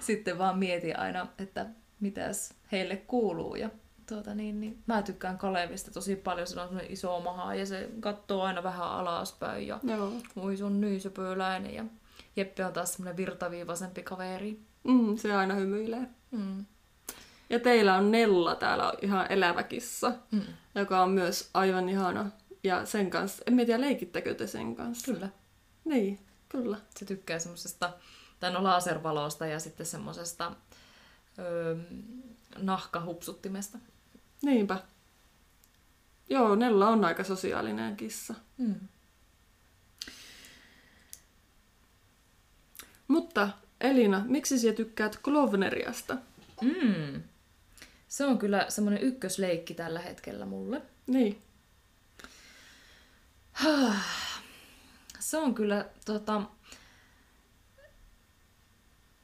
[0.07, 1.65] sitten vaan mietin aina, että
[1.99, 3.55] mitäs heille kuuluu.
[3.55, 3.69] Ja
[4.09, 7.89] tuota, niin, niin, mä tykkään Kalevista tosi paljon, sillä on semmoinen iso maha ja se
[7.99, 10.11] katsoo aina vähän alaspäin ja Joo.
[10.35, 11.85] oi sun nyysöpöläinen ja
[12.35, 14.59] Jeppe on taas semmoinen virtaviivaisempi kaveri.
[14.83, 16.07] Mm, se aina hymyilee.
[16.31, 16.65] Mm.
[17.49, 20.41] Ja teillä on Nella täällä ihan elävä kissa, Mm.
[20.75, 22.31] joka on myös aivan ihana.
[22.63, 25.13] Ja sen kanssa, en tiedä leikittekö te sen kanssa?
[25.13, 25.29] Kyllä.
[25.85, 26.19] Niin,
[26.49, 26.77] kyllä.
[26.99, 27.93] Se tykkää semmoisesta,
[28.39, 30.51] tai no laservalosta ja sitten semmoisesta
[31.39, 31.75] öö,
[32.57, 33.77] nahkahupsuttimesta.
[34.41, 34.77] Niinpä.
[36.29, 38.33] Joo, Nella on aika sosiaalinen kissa.
[38.57, 38.75] Mm.
[43.07, 43.49] Mutta
[43.81, 46.17] Elina, miksi sinä tykkäät Klovneriasta?
[46.61, 47.21] Mm.
[48.15, 50.81] Se on kyllä semmoinen ykkösleikki tällä hetkellä mulle.
[51.07, 51.41] Niin.
[55.19, 56.41] Se on kyllä, tota,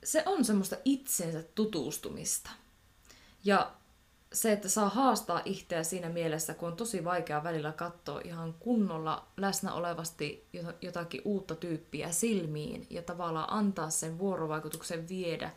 [0.03, 2.49] se on semmoista itsensä tutustumista.
[3.43, 3.71] Ja
[4.33, 9.27] se, että saa haastaa itseä siinä mielessä, kun on tosi vaikea välillä katsoa ihan kunnolla
[9.37, 15.51] läsnä olevasti jo- jotakin uutta tyyppiä silmiin ja tavallaan antaa sen vuorovaikutuksen viedä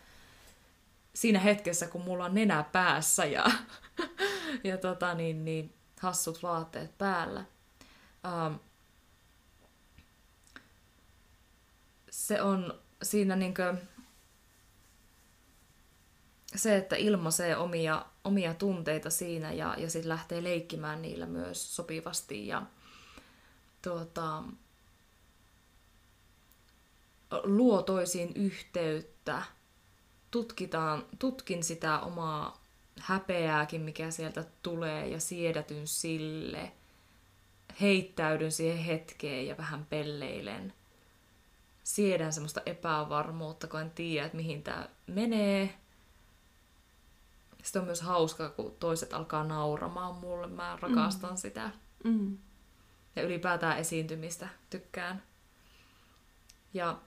[1.15, 3.45] siinä hetkessä, kun mulla on nenä päässä ja,
[4.65, 7.45] ja tota, niin, niin, hassut vaatteet päällä.
[8.47, 8.59] Um,
[12.11, 13.75] se on siinä niinkö
[16.57, 22.47] se, että ilmaisee omia, omia tunteita siinä ja, ja sitten lähtee leikkimään niillä myös sopivasti
[22.47, 22.63] ja
[23.83, 24.43] tuota,
[27.43, 29.43] luo toisiin yhteyttä.
[30.35, 32.63] Tutkitaan, tutkin sitä omaa
[33.01, 36.73] häpeääkin, mikä sieltä tulee ja siedätyn sille.
[37.81, 40.73] Heittäydyn siihen hetkeen ja vähän pelleilen
[41.85, 45.79] siedän semmoista epävarmuutta, kun en tiedä, että mihin tämä menee.
[47.63, 50.47] Sitten on myös hauskaa, kun toiset alkaa nauramaan mulle.
[50.47, 51.37] Mä rakastan mm.
[51.37, 51.71] sitä.
[52.05, 52.39] Mm.
[53.17, 55.23] Ja ylipäätään esiintymistä tykkään.
[56.75, 56.99] Ja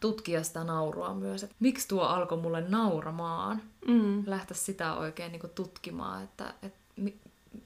[0.00, 3.62] tutkia sitä naurua myös, että miksi tuo alkoi mulle nauramaan.
[3.86, 4.22] Mm.
[4.26, 7.16] Lähteä sitä oikein niin kuin tutkimaan, että, että mi-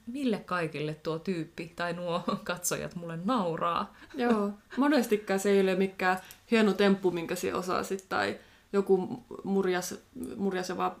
[0.07, 3.93] mille kaikille tuo tyyppi tai nuo katsojat mulle nauraa.
[4.15, 6.17] Joo, monestikaan se ei ole mikään
[6.51, 8.39] hieno temppu, minkä se osasit, tai
[8.73, 9.95] joku murjas,
[10.35, 10.95] murjaseva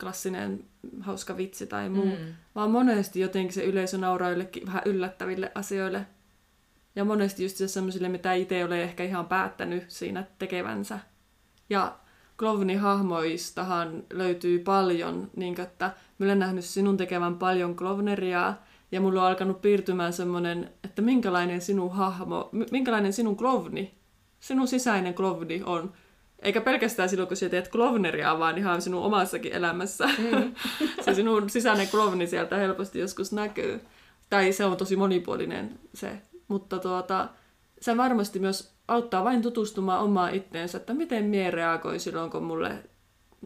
[0.00, 0.64] klassinen
[1.00, 2.34] hauska vitsi tai muu, Mm.
[2.54, 6.06] vaan monesti jotenkin se yleisö nauraa jollekin vähän yllättäville asioille.
[6.96, 10.98] Ja monesti just sellaisille, mitä itse ei ole ehkä ihan päättänyt siinä tekevänsä.
[11.70, 11.98] Ja
[12.36, 18.54] Klovnin hahmoistahan löytyy paljon, niin että mä olen nähnyt sinun tekevän paljon Klovneria,
[18.92, 23.94] ja mulla on alkanut piirtymään semmoinen, että minkälainen sinun hahmo, minkälainen sinun Klovni,
[24.40, 25.92] sinun sisäinen Klovni on.
[26.38, 30.06] Eikä pelkästään silloin, kun sä teet Klovneria, vaan ihan sinun omassakin elämässä.
[30.06, 30.54] Mm.
[31.04, 33.80] se sinun sisäinen Klovni sieltä helposti joskus näkyy.
[34.30, 36.22] Tai se on tosi monipuolinen se.
[36.48, 37.28] Mutta tuota,
[37.80, 42.84] se varmasti myös auttaa vain tutustumaan omaan itteensä, että miten mie reagoin silloin, kun mulle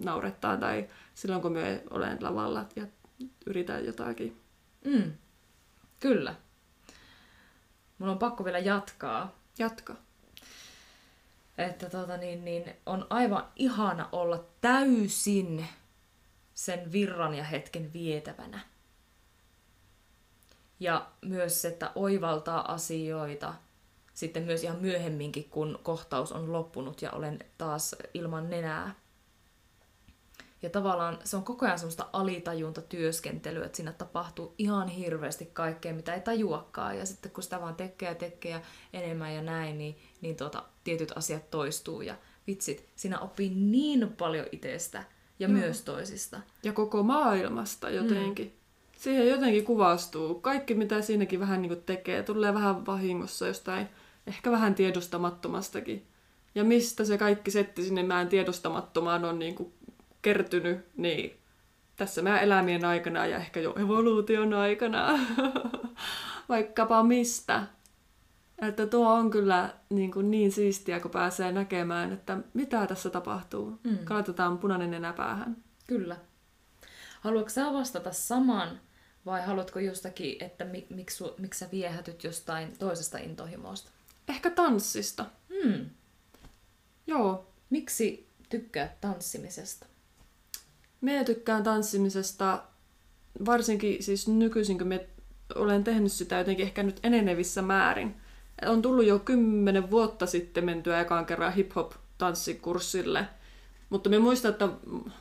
[0.05, 2.87] naurettaa tai silloin, kun mie olen lavalla ja
[3.47, 4.41] yritän jotakin.
[4.85, 5.13] Mm.
[6.01, 6.35] Kyllä.
[7.99, 9.39] Mun on pakko vielä jatkaa.
[9.59, 9.97] Jatka.
[11.59, 15.67] Että tota niin, niin on aivan ihana olla täysin
[16.55, 18.61] sen virran ja hetken vietävänä.
[20.83, 23.55] Ja myös se, että oivaltaa asioita
[24.15, 28.95] sitten myös ihan myöhemminkin, kun kohtaus on loppunut ja olen taas ilman nenää.
[30.63, 36.15] Ja tavallaan se on koko ajan semmoista alitajuntatyöskentelyä, että siinä tapahtuu ihan hirveästi kaikkea, mitä
[36.15, 36.99] ei tajuakaan.
[36.99, 38.61] Ja sitten kun sitä vaan tekee ja tekee ja
[38.93, 42.03] enemmän ja näin, niin, niin tuota, tietyt asiat toistuu.
[42.03, 42.17] Ja
[42.47, 45.05] vitsit, siinä oppii niin paljon itsestä
[45.39, 45.59] ja Joo.
[45.59, 46.41] myös toisista.
[46.63, 48.47] Ja koko maailmasta jotenkin.
[48.47, 48.62] Mm.
[49.03, 50.35] Siihen jotenkin kuvastuu.
[50.35, 53.89] Kaikki, mitä siinäkin vähän niin kuin tekee, tulee vähän vahingossa jostain,
[54.27, 56.07] ehkä vähän tiedostamattomastakin.
[56.55, 59.73] Ja mistä se kaikki setti sinne mä en tiedostamattomaan on niin kuin
[60.23, 61.37] kertynyt, niin
[61.97, 65.19] tässä meidän elämien aikana ja ehkä jo evoluution aikana,
[66.49, 67.67] vaikkapa mistä.
[68.59, 73.79] Että tuo on kyllä niin, kuin niin siistiä, kun pääsee näkemään, että mitä tässä tapahtuu.
[73.85, 73.99] Mm.
[74.05, 75.57] Katsotaan punainen nenä päähän.
[75.87, 76.17] Kyllä.
[77.21, 78.81] Haluatko sä vastata saman
[79.27, 83.91] vai haluatko jostakin, että mi, miksi, miksi sä viehätyt jostain toisesta intohimosta?
[84.29, 85.27] Ehkä tanssista.
[85.49, 85.87] Hmm.
[87.07, 87.47] Joo.
[87.71, 89.87] Miksi tykkäät tanssimisesta?
[91.01, 92.63] Minä tykkään tanssimisesta,
[93.47, 95.07] varsinkin siis nykyisin, kun me
[95.55, 98.17] olen tehnyt sitä jotenkin ehkä nyt enenevissä määrin.
[98.67, 103.25] On tullut jo kymmenen vuotta sitten mentyä ekaan kerran hip-hop-tanssikurssille.
[103.93, 104.69] Mutta me muistan, että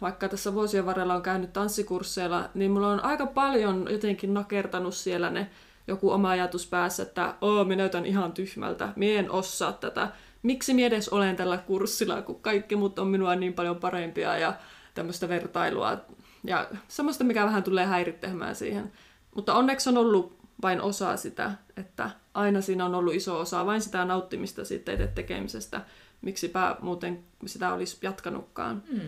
[0.02, 5.30] vaikka tässä vuosien varrella on käynyt tanssikursseilla, niin mulla on aika paljon jotenkin nakertanut siellä
[5.30, 5.50] ne
[5.88, 10.10] joku oma ajatus päässä, että oo, minä näytän ihan tyhmältä, minä en osaa tätä.
[10.44, 14.54] Miksi minä edes olen tällä kurssilla, kun kaikki muut on minua niin paljon parempia ja
[14.94, 15.98] tämmöistä vertailua
[16.44, 18.92] ja semmoista, mikä vähän tulee häirittämään siihen.
[19.36, 23.82] Mutta onneksi on ollut vain osa sitä, että aina siinä on ollut iso osa vain
[23.82, 25.82] sitä nauttimista siitä tekemisestä.
[26.22, 28.84] Miksipä muuten sitä olisi jatkanutkaan.
[28.92, 29.02] Mm.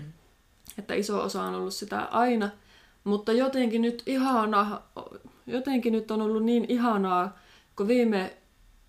[0.78, 2.49] Että iso osa on ollut sitä aina.
[3.03, 4.82] Mutta jotenkin nyt ihana,
[5.47, 7.38] jotenkin nyt on ollut niin ihanaa,
[7.76, 8.38] kun viime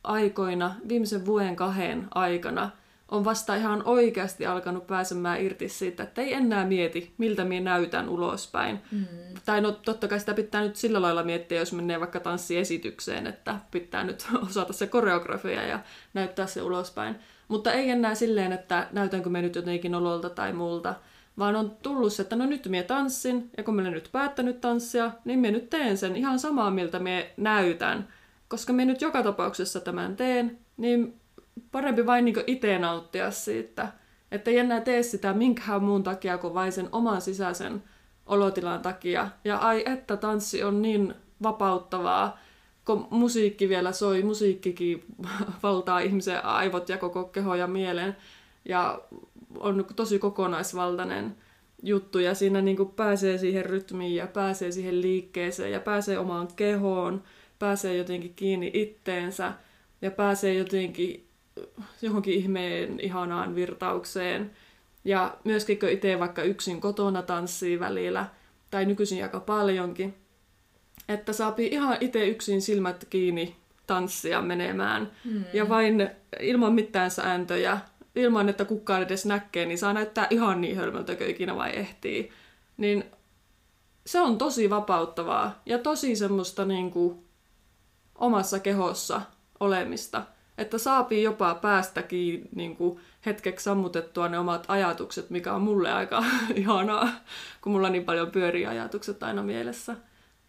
[0.04, 2.70] aikoina, viimeisen vuoden kahden aikana–
[3.08, 8.08] on vasta ihan oikeasti alkanut pääsemään irti siitä, että ei enää mieti, miltä minä näytän
[8.08, 8.80] ulospäin.
[8.90, 9.06] Mm.
[9.44, 13.58] Tai no totta kai sitä pitää nyt sillä lailla miettiä, jos menee vaikka tanssiesitykseen, että
[13.70, 15.80] pitää nyt osata se koreografia ja
[16.14, 17.16] näyttää se ulospäin.
[17.48, 20.94] Mutta ei enää silleen, että näytänkö me nyt jotenkin ololta tai muulta,
[21.38, 25.10] vaan on tullut se, että no nyt minä tanssin, ja kun minä nyt päättänyt tanssia,
[25.24, 28.08] niin minä nyt teen sen ihan samaa, miltä minä näytän.
[28.48, 31.20] Koska minä nyt joka tapauksessa tämän teen, niin
[31.72, 33.88] parempi vain niin itse nauttia siitä.
[34.30, 37.82] Että ei enää tee sitä minkään muun takia kuin vain sen oman sisäisen
[38.26, 39.28] olotilan takia.
[39.44, 42.38] Ja ai että tanssi on niin vapauttavaa,
[42.84, 45.04] kun musiikki vielä soi, musiikkikin
[45.62, 48.16] valtaa ihmisen aivot ja koko keho ja mielen.
[48.64, 49.02] Ja
[49.58, 51.36] on tosi kokonaisvaltainen
[51.82, 56.48] juttu ja siinä niin kuin pääsee siihen rytmiin ja pääsee siihen liikkeeseen ja pääsee omaan
[56.56, 57.22] kehoon,
[57.58, 59.52] pääsee jotenkin kiinni itteensä
[60.02, 61.26] ja pääsee jotenkin
[62.02, 64.50] johonkin ihmeen ihanaan virtaukseen.
[65.04, 68.26] Ja myöskin kun itse vaikka yksin kotona tanssii välillä,
[68.70, 70.14] tai nykyisin aika paljonkin,
[71.08, 75.10] että saapii ihan itse yksin silmät kiinni tanssia menemään.
[75.24, 75.44] Mm.
[75.52, 77.78] Ja vain ilman mitään sääntöjä,
[78.16, 82.32] ilman että kukaan edes näkee, niin saa näyttää ihan niin hölmöltä kuin ikinä vai ehtii.
[82.76, 83.04] Niin
[84.06, 87.24] se on tosi vapauttavaa ja tosi semmoista niin kuin,
[88.18, 89.20] omassa kehossa
[89.60, 90.22] olemista.
[90.58, 96.24] Että saapii jopa päästäkin niin kuin hetkeksi sammutettua ne omat ajatukset, mikä on mulle aika
[96.54, 97.08] ihanaa,
[97.60, 99.96] kun mulla niin paljon pyörii ajatukset aina mielessä.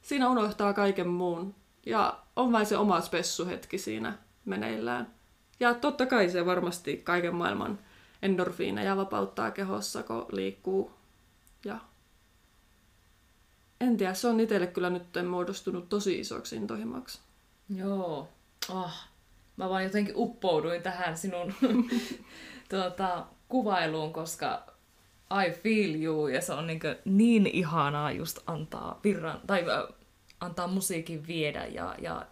[0.05, 5.13] Siinä unohtaa kaiken muun ja on vain se oma spessuhetki siinä meneillään.
[5.59, 7.79] Ja totta kai se varmasti kaiken maailman
[8.21, 10.91] endorfiineja vapauttaa kehossa, kun liikkuu.
[11.63, 11.79] Ja
[13.81, 17.19] en tiedä, se on itselle kyllä nyt muodostunut tosi isoksi intohimoksi.
[17.75, 18.27] Joo.
[18.69, 18.93] Oh,
[19.57, 21.53] mä vaan jotenkin uppouduin tähän sinun
[22.69, 24.74] tuota, kuvailuun, koska
[25.41, 29.65] I feel you, ja se on niin, niin ihanaa just antaa virran, tai
[30.39, 32.25] antaa musiikin viedä ja, ja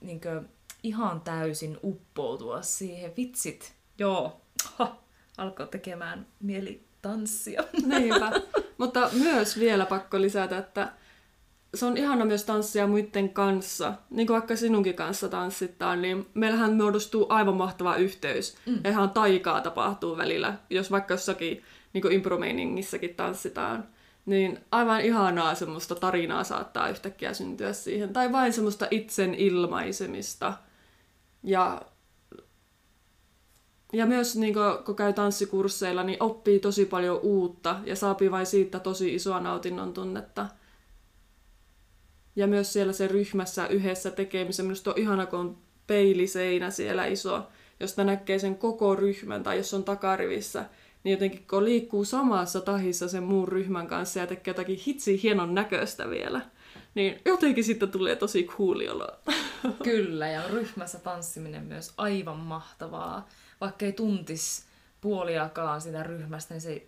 [0.00, 0.48] niin kuin,
[0.82, 3.12] ihan täysin uppoutua siihen.
[3.16, 4.96] Vitsit, joo, ha,
[5.38, 7.64] alkoi tekemään mieli tanssia.
[7.86, 8.32] Niinpä,
[8.78, 10.92] mutta myös vielä pakko lisätä, että
[11.74, 13.94] se on ihana myös tanssia muiden kanssa.
[14.10, 18.56] Niin kuin vaikka sinunkin kanssa tanssitaan, niin meillähän muodostuu aivan mahtava yhteys.
[18.66, 18.80] Mm.
[18.84, 21.62] Ja ihan taikaa tapahtuu välillä, jos vaikka jossakin
[21.92, 23.88] niin impromeiningissäkin tanssitaan.
[24.26, 28.12] Niin aivan ihanaa semmoista tarinaa saattaa yhtäkkiä syntyä siihen.
[28.12, 30.52] Tai vain semmoista itsen ilmaisemista.
[31.42, 31.82] Ja,
[33.92, 38.46] ja myös niin kun, kun käy tanssikursseilla, niin oppii tosi paljon uutta ja saapii vain
[38.46, 40.46] siitä tosi isoa nautinnon tunnetta–
[42.38, 44.66] ja myös siellä se ryhmässä yhdessä tekemisen.
[44.66, 47.48] Minusta on ihana, kun on peiliseinä siellä iso,
[47.80, 50.64] josta näkee sen koko ryhmän, tai jos on takarivissä,
[51.04, 55.54] niin jotenkin kun liikkuu samassa tahissa sen muun ryhmän kanssa ja tekee jotakin hitsi hienon
[55.54, 56.40] näköistä vielä,
[56.94, 59.08] niin jotenkin sitten tulee tosi cooli olo.
[59.84, 63.28] Kyllä, ja ryhmässä tanssiminen myös aivan mahtavaa.
[63.60, 64.64] Vaikka ei tuntis
[65.00, 66.86] puoliakaan sitä ryhmästä, niin se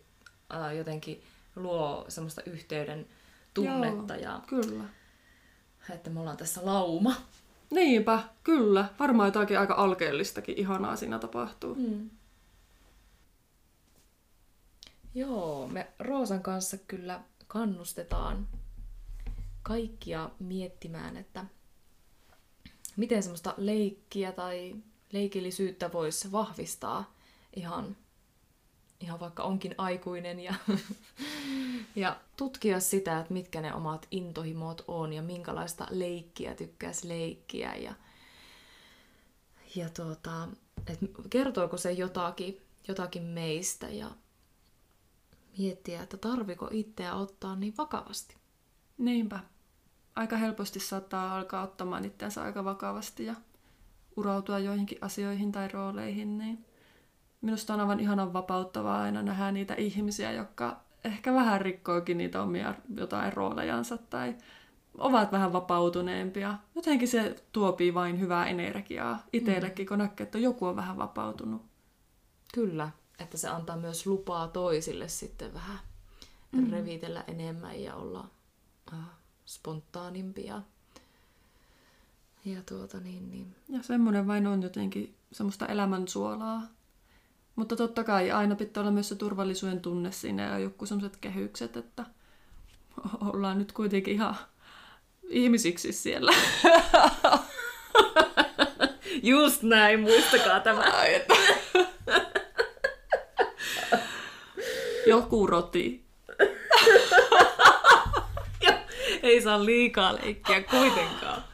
[0.55, 1.23] äh, jotenkin
[1.57, 3.07] luo semmoista yhteyden
[3.55, 4.17] tunnetta.
[4.17, 4.85] Joo, ja kyllä
[5.95, 7.15] että me ollaan tässä lauma.
[7.71, 8.89] Niinpä, kyllä.
[8.99, 11.75] Varmaan jotakin aika alkeellistakin ihanaa siinä tapahtuu.
[11.75, 12.11] Mm.
[15.15, 18.49] Joo, me Roosan kanssa kyllä kannustetaan
[19.63, 21.45] kaikkia miettimään, että
[22.97, 24.77] miten semmoista leikkiä tai
[25.13, 27.15] leikillisyyttä voisi vahvistaa
[27.57, 27.97] ihan,
[29.01, 30.55] ihan vaikka onkin aikuinen ja,
[31.97, 37.95] ja tutkia sitä, että mitkä ne omat intohimot on ja minkälaista leikkiä tykkäisi leikkiä ja,
[39.75, 40.49] ja tuota,
[40.87, 44.11] että kertooko se jotakin, jotakin meistä ja
[45.59, 48.37] miettiä, että tarviko itseä ottaa niin vakavasti.
[48.99, 49.41] Niinpä.
[50.17, 53.35] Aika helposti saattaa alkaa ottamaan itseänsä aika vakavasti ja
[54.17, 56.65] urautua joihinkin asioihin tai rooleihin, niin
[57.41, 62.75] minusta on aivan ihanan vapauttavaa aina nähdä niitä ihmisiä, jotka ehkä vähän rikkoikin niitä omia
[62.97, 64.37] jotain roolejansa tai
[64.99, 66.55] ovat vähän vapautuneempia.
[66.75, 69.89] Jotenkin se tuopii vain hyvää energiaa itsellekin, mm.
[69.89, 71.63] kun näkee, että joku on vähän vapautunut.
[72.55, 75.79] Kyllä, että se antaa myös lupaa toisille sitten vähän
[76.53, 76.71] mm.
[76.71, 78.29] revitellä enemmän ja olla
[78.93, 78.99] äh,
[79.47, 80.63] spontaanimpia.
[82.45, 83.57] Ja tuota niin, niin.
[83.69, 86.63] Ja semmoinen vain on jotenkin semmoista elämän suolaa.
[87.57, 91.77] Mutta totta kai aina pitää olla myös se turvallisuuden tunne siinä ja joku semmoiset kehykset,
[91.77, 92.05] että
[93.33, 94.37] ollaan nyt kuitenkin ihan
[95.29, 96.33] ihmisiksi siellä.
[99.23, 100.81] Just näin, muistakaa tämä.
[100.81, 101.35] Ai, että...
[105.07, 106.05] Joku roti.
[109.23, 111.45] Ei saa liikaa leikkiä kuitenkaan.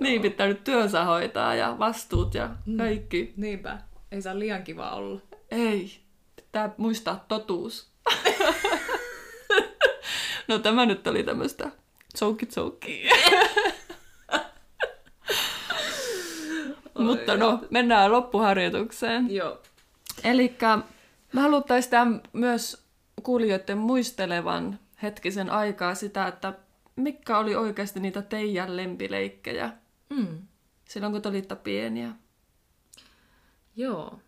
[0.00, 2.76] Niin, pitää nyt työnsä hoitaa ja vastuut ja mm.
[2.76, 3.32] kaikki.
[3.36, 3.78] Mm, niinpä.
[4.14, 5.20] Ei saa liian kiva olla.
[5.50, 6.00] Ei.
[6.36, 7.90] Pitää muistaa totuus.
[10.48, 11.70] no tämä nyt oli tämmöistä
[12.14, 13.08] Tsoukki tsoukki.
[16.98, 19.34] Mutta no, mennään loppuharjoitukseen.
[19.34, 19.58] Joo.
[20.24, 20.56] Eli
[21.32, 22.84] mä haluttaisiin tämän myös
[23.22, 26.54] kuulijoiden muistelevan hetkisen aikaa sitä, että
[26.96, 29.72] mikä oli oikeasti niitä teidän lempileikkejä
[30.10, 30.38] mm.
[30.88, 32.10] silloin, kun te olitte pieniä.
[33.76, 34.18] Joo.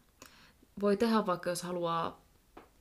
[0.81, 2.27] Voi tehdä vaikka, jos haluaa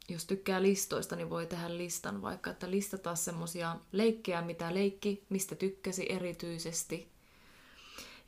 [0.09, 5.55] jos tykkää listoista, niin voi tehdä listan vaikka, että listata semmosia leikkejä, mitä leikki, mistä
[5.55, 7.11] tykkäsi erityisesti.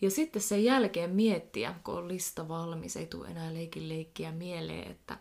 [0.02, 4.92] Ja sitten sen jälkeen miettiä, kun on lista valmis, ei tule enää leikin leikkiä mieleen,
[4.92, 5.18] että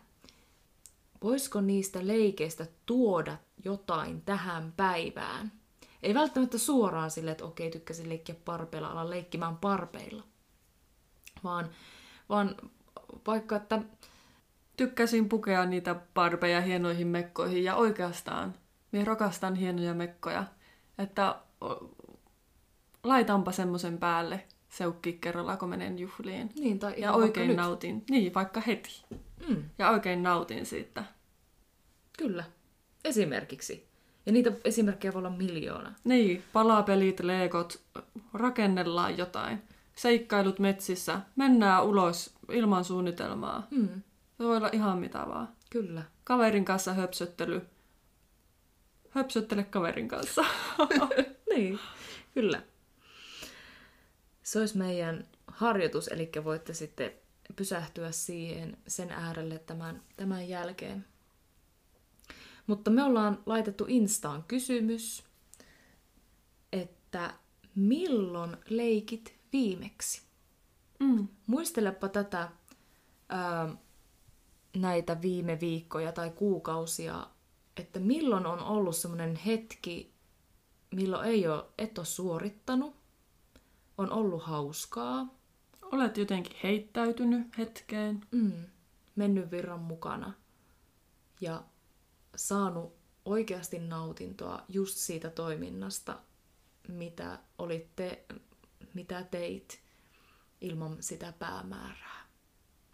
[1.23, 5.51] voisiko niistä leikeistä tuoda jotain tähän päivään.
[6.03, 10.23] Ei välttämättä suoraan sille, että okei, tykkäsin leikkiä parpeilla, ala leikkimään parpeilla.
[11.43, 11.69] Vaan,
[12.29, 12.55] vaan
[13.27, 13.81] vaikka, että
[14.77, 18.53] tykkäsin pukea niitä parpeja hienoihin mekkoihin ja oikeastaan
[18.91, 20.45] minä rakastan hienoja mekkoja,
[20.97, 21.35] että
[23.03, 26.49] laitanpa semmoisen päälle seukki kerralla, kun menen juhliin.
[26.59, 28.03] Niin, tai ja oikein nautin.
[28.09, 29.05] Niin, vaikka heti.
[29.47, 29.63] Mm.
[29.77, 31.03] Ja oikein nautin siitä.
[32.17, 32.43] Kyllä.
[33.05, 33.87] Esimerkiksi.
[34.25, 35.93] Ja niitä esimerkkejä voi olla miljoona.
[36.03, 37.81] Niin, palapelit, leekot,
[38.33, 39.61] rakennellaan jotain.
[39.97, 43.67] Seikkailut metsissä, mennään ulos ilman suunnitelmaa.
[43.71, 44.01] Mm.
[44.37, 45.49] Se voi olla ihan mitä vaan.
[45.69, 46.03] Kyllä.
[46.23, 47.61] Kaverin kanssa höpsöttely.
[49.09, 50.45] Höpsöttele kaverin kanssa.
[51.49, 51.79] niin,
[52.33, 52.63] kyllä.
[54.43, 57.11] Se olisi meidän harjoitus, eli voitte sitten
[57.55, 61.05] pysähtyä siihen sen äärelle tämän, tämän jälkeen.
[62.67, 65.23] Mutta me ollaan laitettu Instaan kysymys,
[66.73, 67.33] että
[67.75, 70.21] milloin leikit viimeksi?
[70.99, 71.27] Mm.
[71.47, 72.49] Muistelepa tätä
[73.29, 73.75] ää,
[74.75, 77.27] näitä viime viikkoja tai kuukausia,
[77.77, 80.13] että milloin on ollut semmoinen hetki,
[80.95, 82.95] milloin ei ole, et ole suorittanut,
[83.97, 85.27] on ollut hauskaa.
[85.81, 88.21] Olet jotenkin heittäytynyt hetkeen.
[88.31, 88.65] Mm,
[89.15, 90.33] mennyt virran mukana
[91.41, 91.63] ja
[92.35, 92.93] saanut
[93.25, 96.19] oikeasti nautintoa just siitä toiminnasta,
[96.87, 98.25] mitä olitte,
[98.97, 99.79] mitä teit
[100.61, 102.25] ilman sitä päämäärää.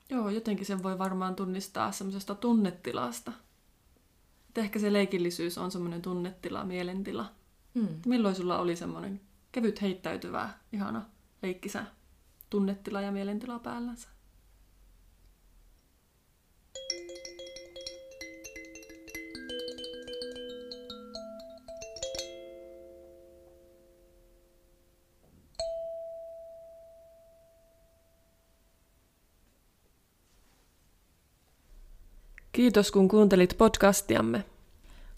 [0.09, 3.31] Joo, jotenkin sen voi varmaan tunnistaa semmoisesta tunnetilasta.
[4.49, 7.31] Et ehkä se leikillisyys on semmoinen tunnetila, mielentila.
[7.73, 7.88] Mm.
[8.05, 9.21] Milloin sulla oli semmoinen
[9.51, 11.05] kevyt heittäytyvä, ihana
[11.41, 11.85] leikkisä
[12.49, 14.09] tunnetila ja mielentila päällänsä?
[32.53, 34.43] Kiitos kun kuuntelit podcastiamme.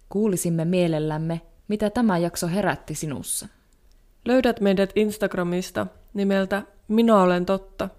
[0.09, 3.47] Kuulisimme mielellämme, mitä tämä jakso herätti sinussa.
[4.25, 7.89] Löydät meidät Instagramista nimeltä Minä olen totta.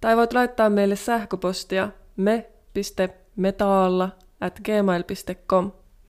[0.00, 4.10] Tai voit laittaa meille sähköpostia me.metaalla
[4.40, 5.72] at gmail.com.